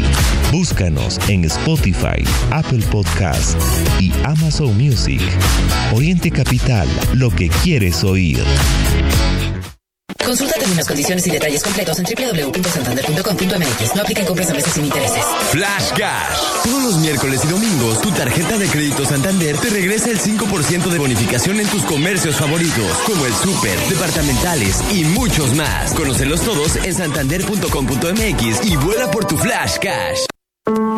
[0.52, 3.58] Búscanos en Spotify, Apple Podcast
[4.00, 5.22] y Amazon Music.
[5.92, 8.38] Oriente Capital, lo que quieres oír.
[10.30, 13.96] Consulta términos, condiciones y detalles completos en www.santander.com.mx.
[13.96, 15.26] No apliquen compras a meses sin intereses.
[15.50, 16.38] Flash Cash.
[16.64, 21.00] Todos los miércoles y domingos, tu tarjeta de crédito Santander te regresa el 5% de
[21.00, 25.94] bonificación en tus comercios favoritos, como el súper, departamentales y muchos más.
[25.94, 30.26] Conócelos todos en santander.com.mx y vuela por tu Flash Cash.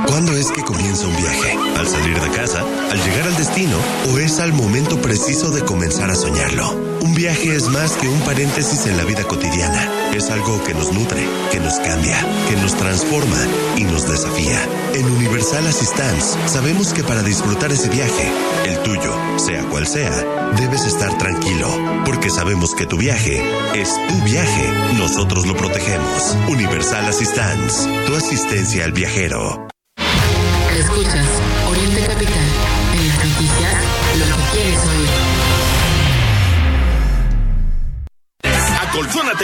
[0.07, 1.57] ¿Cuándo es que comienza un viaje?
[1.77, 2.65] ¿Al salir de casa?
[2.91, 3.77] ¿Al llegar al destino?
[4.11, 6.90] ¿O es al momento preciso de comenzar a soñarlo?
[7.01, 9.89] Un viaje es más que un paréntesis en la vida cotidiana.
[10.13, 12.15] Es algo que nos nutre, que nos cambia,
[12.47, 13.37] que nos transforma
[13.75, 14.59] y nos desafía.
[14.93, 18.31] En Universal Assistance sabemos que para disfrutar ese viaje,
[18.65, 20.11] el tuyo, sea cual sea,
[20.57, 21.69] debes estar tranquilo,
[22.05, 23.41] porque sabemos que tu viaje
[23.73, 24.69] es tu viaje.
[24.99, 26.37] Nosotros lo protegemos.
[26.49, 29.70] Universal Assistance, tu asistencia al viajero.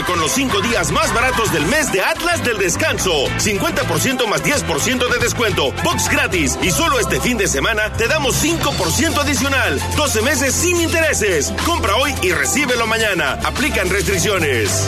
[0.05, 3.25] Con los 5 días más baratos del mes de Atlas del Descanso.
[3.39, 5.71] 50% más 10% de descuento.
[5.83, 6.57] Box gratis.
[6.61, 9.81] Y solo este fin de semana te damos 5% adicional.
[9.95, 11.51] 12 meses sin intereses.
[11.65, 13.39] Compra hoy y recíbelo mañana.
[13.43, 14.87] Aplican restricciones.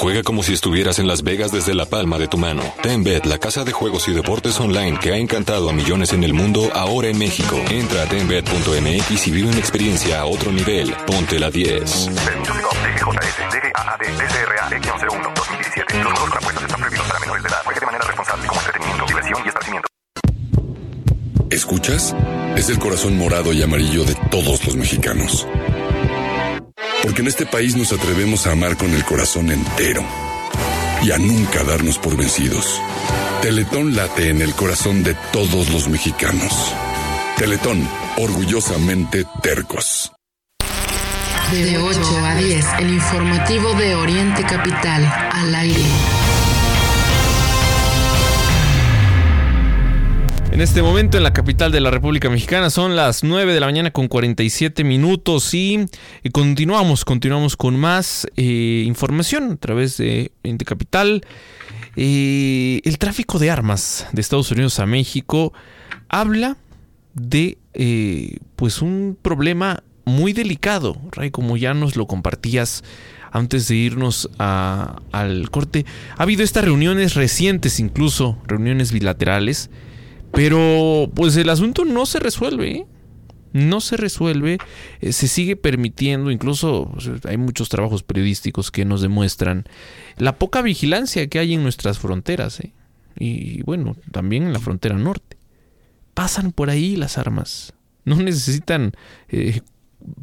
[0.00, 2.62] Juega como si estuvieras en Las Vegas desde la palma de tu mano.
[2.82, 6.32] TenBet, la casa de juegos y deportes online que ha encantado a millones en el
[6.32, 7.60] mundo, ahora en México.
[7.68, 10.94] Entra a tenbet.mx y vive una experiencia a otro nivel.
[11.06, 12.08] Ponte la 10.
[21.50, 22.16] ¿Escuchas?
[22.56, 25.46] Es el corazón morado y amarillo de todos los mexicanos.
[27.02, 30.04] Porque en este país nos atrevemos a amar con el corazón entero
[31.02, 32.80] y a nunca darnos por vencidos.
[33.42, 36.52] Teletón late en el corazón de todos los mexicanos.
[37.38, 37.88] Teletón,
[38.18, 40.12] orgullosamente tercos.
[41.52, 46.19] De 8 a 10, el informativo de Oriente Capital, al aire.
[50.52, 53.66] En este momento en la capital de la República Mexicana son las 9 de la
[53.66, 55.86] mañana con 47 minutos y,
[56.32, 61.24] continuamos, continuamos con más eh, información a través de Ente Capital.
[61.94, 65.52] Eh, el tráfico de armas de Estados Unidos a México
[66.08, 66.56] habla
[67.14, 72.82] de eh, pues un problema muy delicado, Ray, como ya nos lo compartías
[73.30, 75.86] antes de irnos al corte.
[76.16, 79.70] Ha habido estas reuniones recientes, incluso reuniones bilaterales,
[80.32, 82.70] pero pues el asunto no se resuelve.
[82.70, 82.86] ¿eh?
[83.52, 84.58] No se resuelve,
[85.00, 89.64] eh, se sigue permitiendo, incluso sea, hay muchos trabajos periodísticos que nos demuestran
[90.18, 92.60] la poca vigilancia que hay en nuestras fronteras.
[92.60, 92.72] ¿eh?
[93.18, 95.36] Y bueno, también en la frontera norte.
[96.14, 97.74] Pasan por ahí las armas.
[98.04, 98.92] No necesitan
[99.28, 99.62] eh,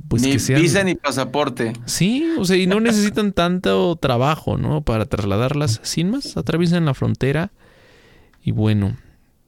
[0.07, 0.61] pues ni que sean...
[0.61, 1.73] visa ni pasaporte.
[1.85, 4.81] Sí, o sea, y no necesitan tanto trabajo, ¿no?
[4.81, 7.51] Para trasladarlas sin más, atraviesan la frontera
[8.41, 8.95] y bueno,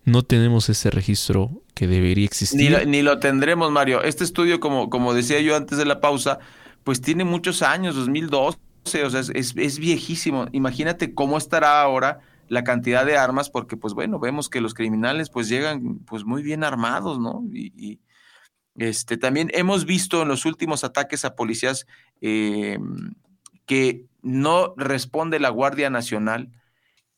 [0.10, 2.88] no tenemos ese registro que debería existir.
[2.88, 4.03] Ni lo, tendremos, Mario.
[4.03, 6.39] Este estudio, como, como decía yo antes de la pausa,
[6.84, 8.57] pues tiene muchos años, 2012,
[9.03, 10.47] o sea, es, es, es viejísimo.
[10.51, 15.30] Imagínate cómo estará ahora la cantidad de armas, porque pues bueno, vemos que los criminales
[15.30, 17.43] pues llegan pues muy bien armados, ¿no?
[17.53, 17.99] Y, y,
[18.76, 21.86] este, también hemos visto en los últimos ataques a policías
[22.22, 22.80] eh,
[23.66, 26.49] que no responde la Guardia Nacional,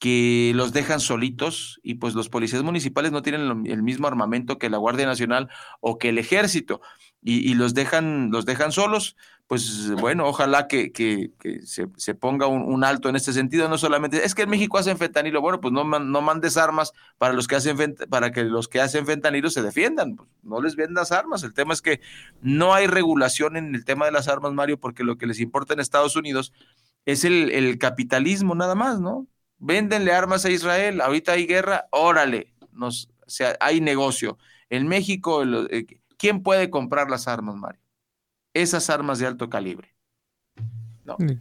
[0.01, 4.71] que los dejan solitos y pues los policías municipales no tienen el mismo armamento que
[4.71, 5.47] la Guardia Nacional
[5.79, 6.81] o que el ejército
[7.21, 11.29] y, y los dejan los dejan solos pues bueno ojalá que, que-
[11.65, 14.79] se, se ponga un, un alto en este sentido no solamente es que en México
[14.79, 18.43] hacen fentanilo bueno pues no, no mandes armas para los que hacen fent- para que
[18.43, 22.01] los que hacen fentanilo se defiendan pues, no les vendas armas el tema es que
[22.41, 25.73] no hay regulación en el tema de las armas Mario porque lo que les importa
[25.75, 26.53] en Estados Unidos
[27.05, 29.27] es el, el capitalismo nada más, ¿no?
[29.63, 34.39] Véndenle armas a Israel, ahorita hay guerra, órale, nos, o sea, hay negocio.
[34.71, 35.85] En México, eh,
[36.17, 37.79] ¿quién puede comprar las armas, Mario?
[38.55, 39.95] Esas armas de alto calibre.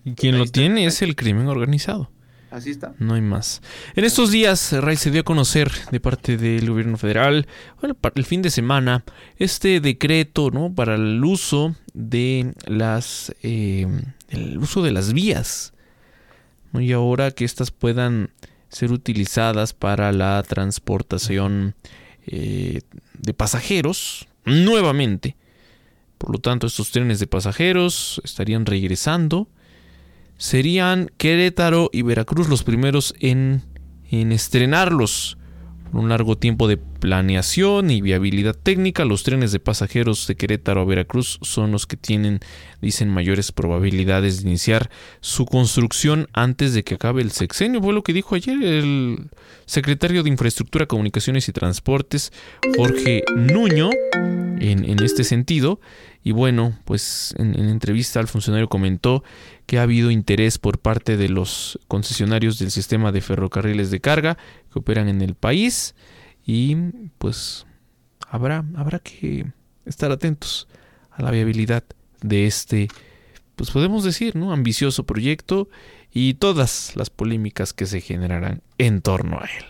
[0.05, 2.11] Y quien lo tiene es el crimen organizado.
[2.51, 2.95] Así está.
[2.99, 3.63] No hay más.
[3.95, 7.47] En estos días, Ray se dio a conocer de parte del gobierno federal,
[7.81, 9.05] bueno, el fin de semana,
[9.37, 10.75] este decreto, ¿no?
[10.75, 13.87] Para el uso de las, eh,
[14.29, 15.80] el uso de las vías, ¿no?
[16.75, 18.31] Y ahora que estas puedan
[18.69, 21.75] ser utilizadas para la transportación
[22.27, 22.81] eh,
[23.15, 25.37] de pasajeros, nuevamente,
[26.19, 29.49] Por lo tanto, estos trenes de pasajeros estarían regresando.
[30.37, 33.63] Serían Querétaro y Veracruz los primeros en,
[34.11, 35.39] en estrenarlos
[35.93, 40.85] un largo tiempo de planeación y viabilidad técnica, los trenes de pasajeros de Querétaro a
[40.85, 42.41] Veracruz son los que tienen,
[42.81, 47.83] dicen, mayores probabilidades de iniciar su construcción antes de que acabe el sexenio.
[47.83, 49.31] Fue lo que dijo ayer el
[49.67, 52.33] secretario de Infraestructura, Comunicaciones y Transportes,
[52.77, 55.81] Jorge Nuño, en, en este sentido.
[56.23, 59.25] Y bueno, pues en, entrevista al funcionario comentó
[59.67, 64.37] que ha habido interés por parte de los concesionarios del sistema de ferrocarriles de carga
[64.73, 65.95] que operan en el país
[66.45, 66.77] y
[67.19, 67.67] pues
[68.29, 69.47] habrá, habrá que
[69.85, 70.69] estar atentos
[71.11, 71.85] a la viabilidad
[72.23, 72.89] de este,
[73.57, 74.53] pues podemos decir, ¿no?
[74.53, 75.69] ambicioso proyecto
[76.13, 79.65] y todas las polémicas que se generarán en torno a él.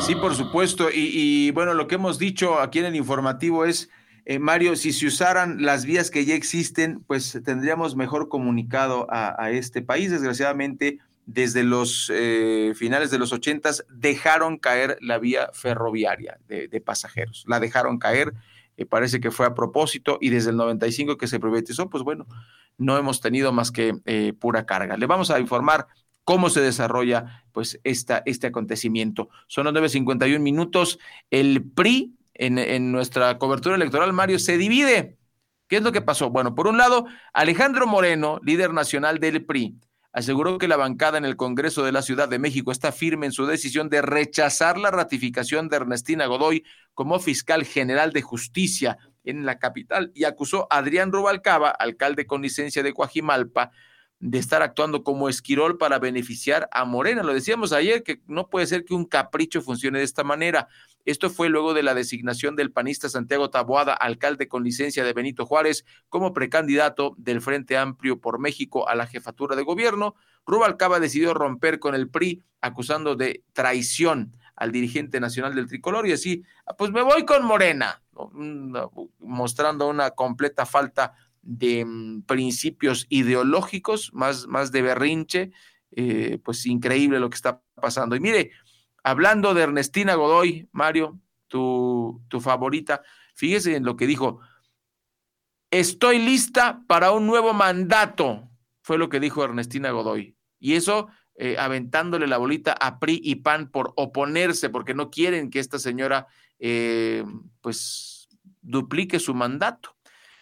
[0.00, 0.88] Sí, por supuesto.
[0.92, 3.90] Y, bueno, lo que hemos dicho aquí en el informativo es
[4.24, 9.50] eh, Mario, si se usaran las vías que ya existen, pues tendríamos mejor comunicado a,
[9.50, 10.10] este país.
[10.10, 10.98] Desgraciadamente,
[11.28, 17.44] desde los eh, finales de los ochentas dejaron caer la vía ferroviaria de, pasajeros.
[17.46, 18.32] La dejaron caer,
[18.78, 22.26] eh, parece que fue a propósito, y desde el 95 que se privatizó, pues bueno,
[22.78, 23.92] no hemos tenido más que
[24.38, 24.96] pura carga.
[24.96, 25.86] Le vamos a informar
[26.24, 29.28] cómo se desarrolla pues esta, este acontecimiento.
[29.48, 30.98] Son los 9.51 minutos.
[31.30, 35.18] El PRI en, nuestra cobertura electoral, Mario, se divide.
[35.68, 36.30] ¿Qué es lo que pasó?
[36.30, 39.76] Bueno, por un lado, Alejandro Moreno, líder nacional del PRI,
[40.12, 43.32] aseguró que la bancada en el Congreso de la Ciudad de México está firme en
[43.32, 49.44] su decisión de rechazar la ratificación de Ernestina Godoy como fiscal general de justicia en
[49.44, 53.70] la capital y acusó a Adrián Rubalcaba, alcalde con licencia de Coajimalpa,
[54.20, 57.22] de estar actuando como esquirol para beneficiar a Morena.
[57.22, 60.68] Lo decíamos ayer que no puede ser que un capricho funcione de esta manera.
[61.04, 65.46] Esto fue luego de la designación del panista Santiago Taboada, alcalde con licencia de Benito
[65.46, 70.16] Juárez, como precandidato del Frente Amplio por México a la jefatura de gobierno.
[70.46, 76.12] Rubalcaba decidió romper con el PRI acusando de traición al dirigente nacional del tricolor y
[76.12, 78.02] así, ah, pues me voy con Morena,
[79.20, 81.14] mostrando una completa falta
[81.48, 85.50] de mm, principios ideológicos, más, más de berrinche,
[85.96, 88.14] eh, pues increíble lo que está pasando.
[88.14, 88.50] Y mire,
[89.02, 93.00] hablando de Ernestina Godoy, Mario, tu, tu favorita,
[93.34, 94.40] fíjese en lo que dijo,
[95.70, 98.50] estoy lista para un nuevo mandato,
[98.82, 100.36] fue lo que dijo Ernestina Godoy.
[100.60, 105.48] Y eso eh, aventándole la bolita a PRI y PAN por oponerse, porque no quieren
[105.48, 106.26] que esta señora
[106.58, 107.24] eh,
[107.62, 108.28] pues
[108.60, 109.97] duplique su mandato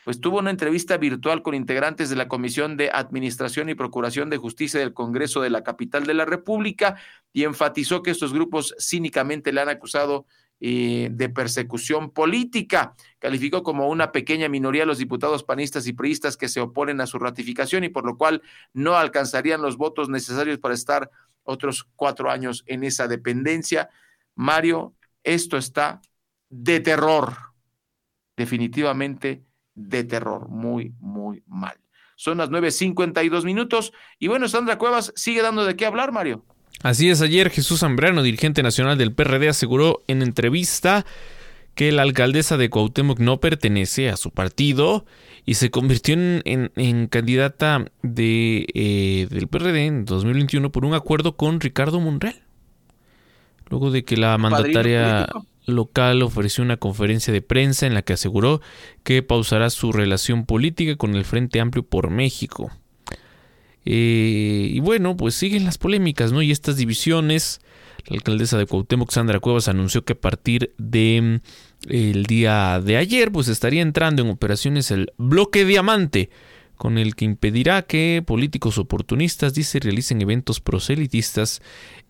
[0.07, 4.37] pues tuvo una entrevista virtual con integrantes de la Comisión de Administración y Procuración de
[4.37, 6.95] Justicia del Congreso de la capital de la República
[7.33, 10.25] y enfatizó que estos grupos cínicamente le han acusado
[10.61, 12.95] eh, de persecución política.
[13.19, 17.09] Calificó como una pequeña minoría a los diputados panistas y priistas que se oponen a
[17.09, 18.43] su ratificación y por lo cual
[18.73, 21.11] no alcanzarían los votos necesarios para estar
[21.43, 23.91] otros cuatro años en esa dependencia.
[24.37, 24.95] Mario,
[25.25, 26.01] esto está
[26.49, 27.35] de terror.
[28.37, 29.46] Definitivamente
[29.77, 31.77] de terror, muy, muy mal.
[32.17, 36.45] Son las 9.52 minutos y bueno, Sandra Cuevas sigue dando de qué hablar, Mario.
[36.83, 41.07] Así es, ayer Jesús Zambrano, dirigente nacional del PRD, aseguró en entrevista
[41.75, 45.05] que la alcaldesa de Cuauhtémoc no pertenece a su partido
[45.45, 51.61] y se convirtió en, candidata de, eh, del PRD en 2021 por un acuerdo con
[51.61, 52.43] Ricardo Monreal.
[53.69, 55.29] Luego de que la mandataria
[55.67, 58.61] local ofreció una conferencia de prensa en la que aseguró
[59.03, 62.71] que pausará su relación política con el Frente Amplio por México.
[63.85, 66.43] Eh, y bueno, pues siguen las polémicas, ¿no?
[66.43, 67.61] Y estas divisiones.
[68.09, 71.41] La alcaldesa de Cuauhtémoc, Sandra Cuevas, anunció que a partir de
[71.89, 76.31] mm, el día de ayer, pues estaría entrando en operaciones el bloque diamante,
[76.77, 81.63] con el que impedirá que políticos oportunistas, dice, realicen eventos proselitistas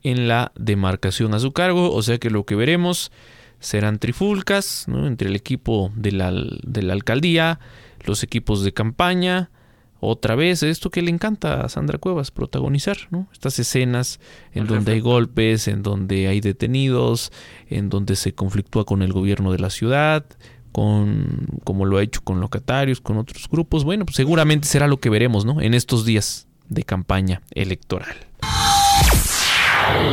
[0.02, 1.92] en la demarcación a su cargo.
[1.92, 3.12] O sea que lo que veremos
[3.60, 7.58] serán trifulcas entre el equipo de la, de la, alcaldía,
[8.04, 9.50] los equipos de campaña.
[9.98, 13.28] Otra vez, esto que le encanta a Sandra Cuevas, protagonizar, ¿no?
[13.32, 14.20] Estas escenas
[14.52, 17.32] en donde hay golpes, en donde hay detenidos,
[17.68, 20.26] en donde se conflictúa con el gobierno de la ciudad,
[20.70, 23.84] con como lo ha hecho con locatarios, con otros grupos.
[23.84, 25.62] Bueno, pues seguramente será lo que veremos, ¿no?
[25.62, 28.16] En estos días de campaña electoral.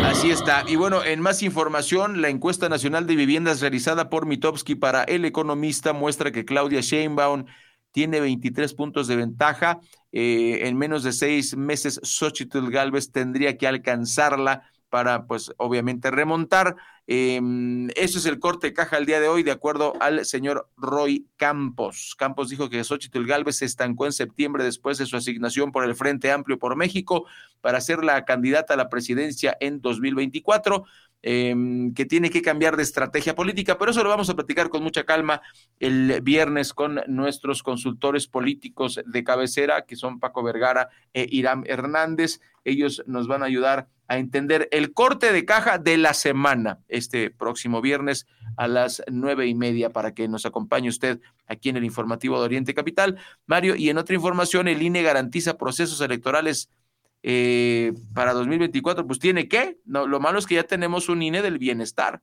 [0.05, 0.63] Así está.
[0.67, 5.25] Y bueno, en más información, la encuesta nacional de viviendas realizada por Mitowski para El
[5.25, 7.45] Economista muestra que Claudia Sheinbaum
[7.91, 9.79] tiene 23 puntos de ventaja.
[10.11, 16.75] Eh, en menos de seis meses, Xochitl Galvez tendría que alcanzarla para, pues, obviamente remontar.
[17.05, 20.69] Em, eso es el corte de caja al día de hoy, de acuerdo al señor
[20.77, 22.15] Roy Campos.
[22.17, 25.95] Campos dijo que Xochitl Galvez se estancó en septiembre después de su asignación por el
[25.95, 27.25] Frente Amplio por México
[27.59, 30.85] para ser la candidata a la presidencia en 2024.
[31.25, 34.83] Em, que tiene que cambiar de estrategia política, pero eso lo vamos a platicar con
[34.83, 35.41] mucha calma
[35.79, 42.41] el viernes con nuestros consultores políticos de cabecera, que son Paco Vergara e Irán Hernández.
[42.65, 47.31] Ellos nos van a ayudar a entender el corte de caja de la semana este
[47.31, 51.85] próximo viernes a las nueve y media para que nos acompañe usted aquí en el
[51.85, 53.17] informativo de Oriente Capital.
[53.45, 56.69] Mario, y en otra información, el INE garantiza procesos electorales
[57.23, 59.79] eh, para 2024, pues tiene que.
[59.85, 62.21] No, lo malo es que ya tenemos un INE del bienestar.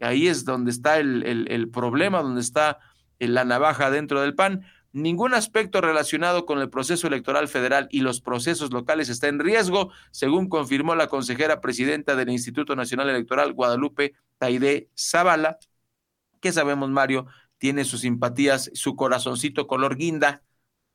[0.00, 2.78] Ahí es donde está el, el problema, donde está
[3.18, 4.64] la navaja dentro del pan.
[4.92, 9.92] Ningún aspecto relacionado con el proceso electoral federal y los procesos locales está en riesgo,
[10.12, 15.58] según confirmó la consejera presidenta del Instituto Nacional Electoral, Guadalupe Taide Zavala,
[16.40, 17.26] que sabemos, Mario,
[17.58, 20.42] tiene sus simpatías, su corazoncito color guinda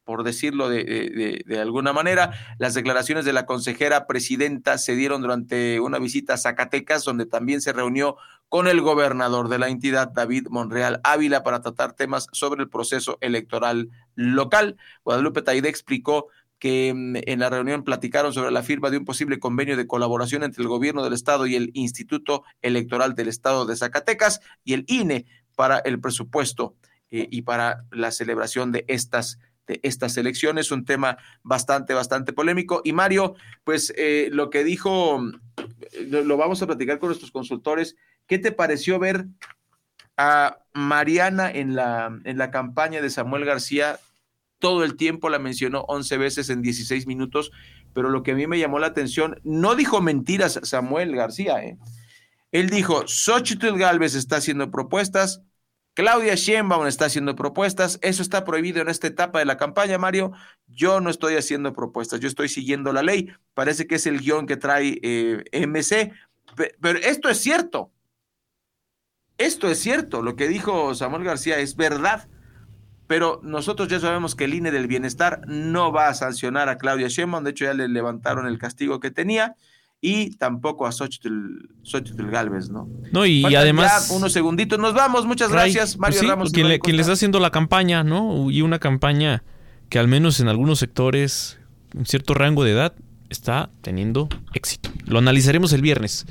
[0.04, 2.34] por decirlo de, alguna manera.
[2.58, 7.62] Las declaraciones de la consejera presidenta se dieron durante una visita a Zacatecas, donde también
[7.62, 8.18] se reunió
[8.50, 13.18] con el gobernador de la entidad, David Monreal Ávila, para tratar temas sobre el proceso
[13.22, 14.78] electoral local.
[15.04, 16.28] Guadalupe Taide explicó
[16.60, 20.44] que mm, en la reunión platicaron sobre la firma de un posible convenio de colaboración
[20.44, 24.86] entre el gobierno del estado y el Instituto Electoral del Estado de Zacatecas y el
[24.88, 25.26] INE
[25.56, 26.76] para el presupuesto
[27.12, 32.82] eh, y para la celebración de estas de estas elecciones, un tema bastante, bastante polémico.
[32.84, 35.22] Y Mario, pues eh, lo que dijo,
[36.08, 37.96] lo, vamos a platicar con nuestros consultores.
[38.28, 39.26] ¿Qué te pareció ver
[40.18, 44.00] a Mariana en la, en la campaña de Samuel García?
[44.60, 47.52] Todo el tiempo la mencionó 11 veces en 16 minutos,
[47.94, 51.78] pero lo que a mí me llamó la atención, no dijo mentiras Samuel García, ¿eh?
[52.54, 55.42] Él dijo, Xochitl Galvez está haciendo propuestas,
[55.96, 60.32] Claudia Sheinbaum está haciendo propuestas, eso está prohibido en esta etapa de la campaña, Mario.
[60.68, 63.32] Yo no estoy haciendo propuestas, yo estoy siguiendo la ley.
[63.54, 66.12] Parece que es el guion que trae eh, MC,
[66.82, 67.92] pero esto es cierto.
[69.38, 72.28] Esto es cierto, lo que dijo Samuel García es verdad.
[73.06, 77.10] Pero nosotros ya sabemos que el INE del Bienestar no va a sancionar a Claudia
[77.10, 79.56] Sheinbaum, de hecho ya le levantaron el castigo que tenía
[80.06, 82.90] y tampoco a Xochitl, Galvez, ¿no?
[83.14, 84.12] No, y además...
[84.14, 86.52] unos segunditos, nos vamos, muchas gracias, Mario pues Ramos.
[86.52, 88.52] Quien le, quien le, está haciendo la campaña, ¿no?
[88.52, 89.44] Y una campaña
[89.88, 91.58] que al menos en algunos sectores,
[91.98, 92.94] en cierto rango de edad,
[93.30, 94.90] está teniendo éxito.
[95.06, 96.26] Lo analizaremos el viernes.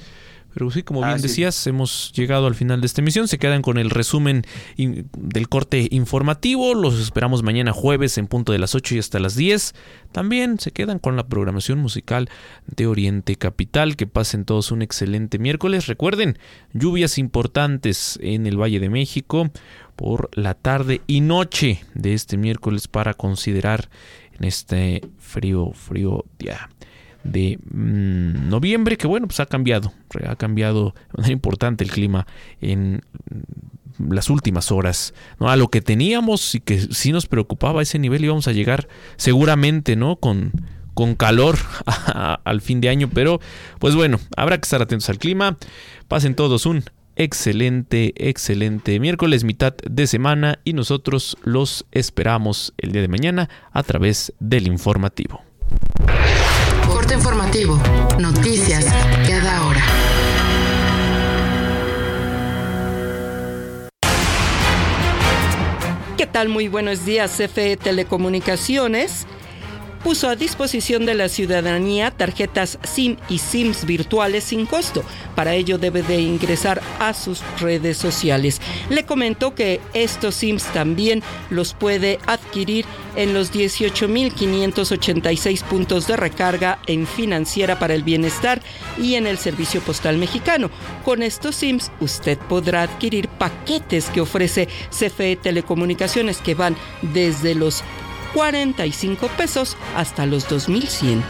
[0.54, 3.28] Pero sí, como bien decías, hemos llegado al final de esta emisión.
[3.28, 4.44] Se quedan con el resumen
[4.76, 6.74] del corte informativo.
[6.74, 9.74] Los esperamos mañana jueves en punto de las 8 y hasta las 10.
[10.12, 12.28] También se quedan con la programación musical
[12.66, 13.96] de Oriente Capital.
[13.96, 15.86] Que pasen todos un excelente miércoles.
[15.86, 16.38] Recuerden,
[16.72, 19.50] lluvias importantes en el Valle de México
[19.96, 23.88] por la tarde y noche de este miércoles para considerar
[24.38, 26.68] en este frío, frío día
[27.24, 29.92] de mm, noviembre, que bueno, pues ha cambiado,
[30.26, 32.26] ha cambiado de manera importante el clima
[32.60, 33.02] en
[33.98, 35.14] las últimas horas.
[35.38, 39.96] A lo que teníamos y que sí nos preocupaba ese nivel íbamos a llegar seguramente,
[39.96, 40.16] ¿no?
[40.16, 40.52] Con,
[40.94, 41.58] con calor
[42.44, 43.40] al fin de año, pero
[43.78, 45.58] pues bueno, habrá que estar atentos al clima.
[46.08, 46.84] Pasen todos un
[47.16, 53.82] excelente, excelente miércoles, mitad de semana y nosotros los esperamos el día de mañana a
[53.82, 55.42] través del informativo
[57.12, 57.78] informativo.
[58.18, 58.86] Noticias
[59.26, 59.82] cada hora.
[66.16, 66.48] ¿Qué tal?
[66.48, 69.26] Muy buenos días, CFE Telecomunicaciones
[70.02, 75.04] puso a disposición de la ciudadanía tarjetas SIM y SIMs virtuales sin costo.
[75.34, 78.60] Para ello debe de ingresar a sus redes sociales.
[78.90, 82.84] Le comento que estos SIMs también los puede adquirir
[83.16, 88.62] en los 18.586 puntos de recarga en Financiera para el Bienestar
[88.98, 90.70] y en el Servicio Postal Mexicano.
[91.04, 97.84] Con estos SIMs usted podrá adquirir paquetes que ofrece CFE Telecomunicaciones que van desde los
[98.34, 101.22] 45 pesos hasta los 2100.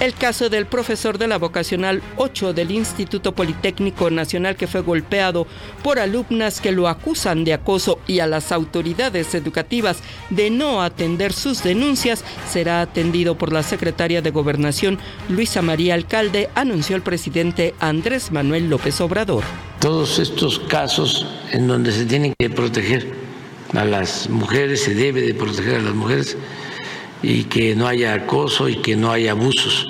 [0.00, 5.48] El caso del profesor de la vocacional 8 del Instituto Politécnico Nacional que fue golpeado
[5.82, 9.98] por alumnas que lo acusan de acoso y a las autoridades educativas
[10.30, 16.48] de no atender sus denuncias será atendido por la secretaria de Gobernación Luisa María Alcalde,
[16.54, 19.42] anunció el presidente Andrés Manuel López Obrador.
[19.80, 23.27] Todos estos casos en donde se tienen que proteger
[23.74, 26.36] a las mujeres, se debe de proteger a las mujeres
[27.22, 29.86] y que no haya acoso y que no haya abusos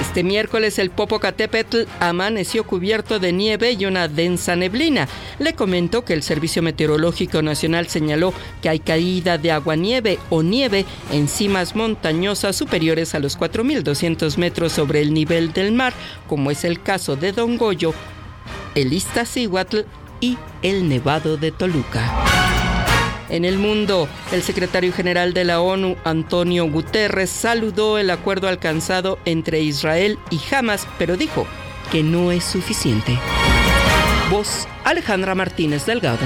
[0.00, 5.08] Este miércoles el Popocatépetl amaneció cubierto de nieve y una densa neblina.
[5.40, 10.84] Le comentó que el Servicio Meteorológico Nacional señaló que hay caída de agua-nieve o nieve
[11.10, 15.94] en cimas montañosas superiores a los 4.200 metros sobre el nivel del mar,
[16.28, 17.92] como es el caso de Don Goyo,
[18.76, 19.78] el Iztaccíhuatl
[20.24, 22.10] y el Nevado de Toluca.
[23.28, 29.18] En el mundo, el secretario general de la ONU, Antonio Guterres, saludó el acuerdo alcanzado
[29.26, 31.46] entre Israel y Hamas, pero dijo
[31.92, 33.18] que no es suficiente.
[34.30, 36.24] Voz Alejandra Martínez Delgado.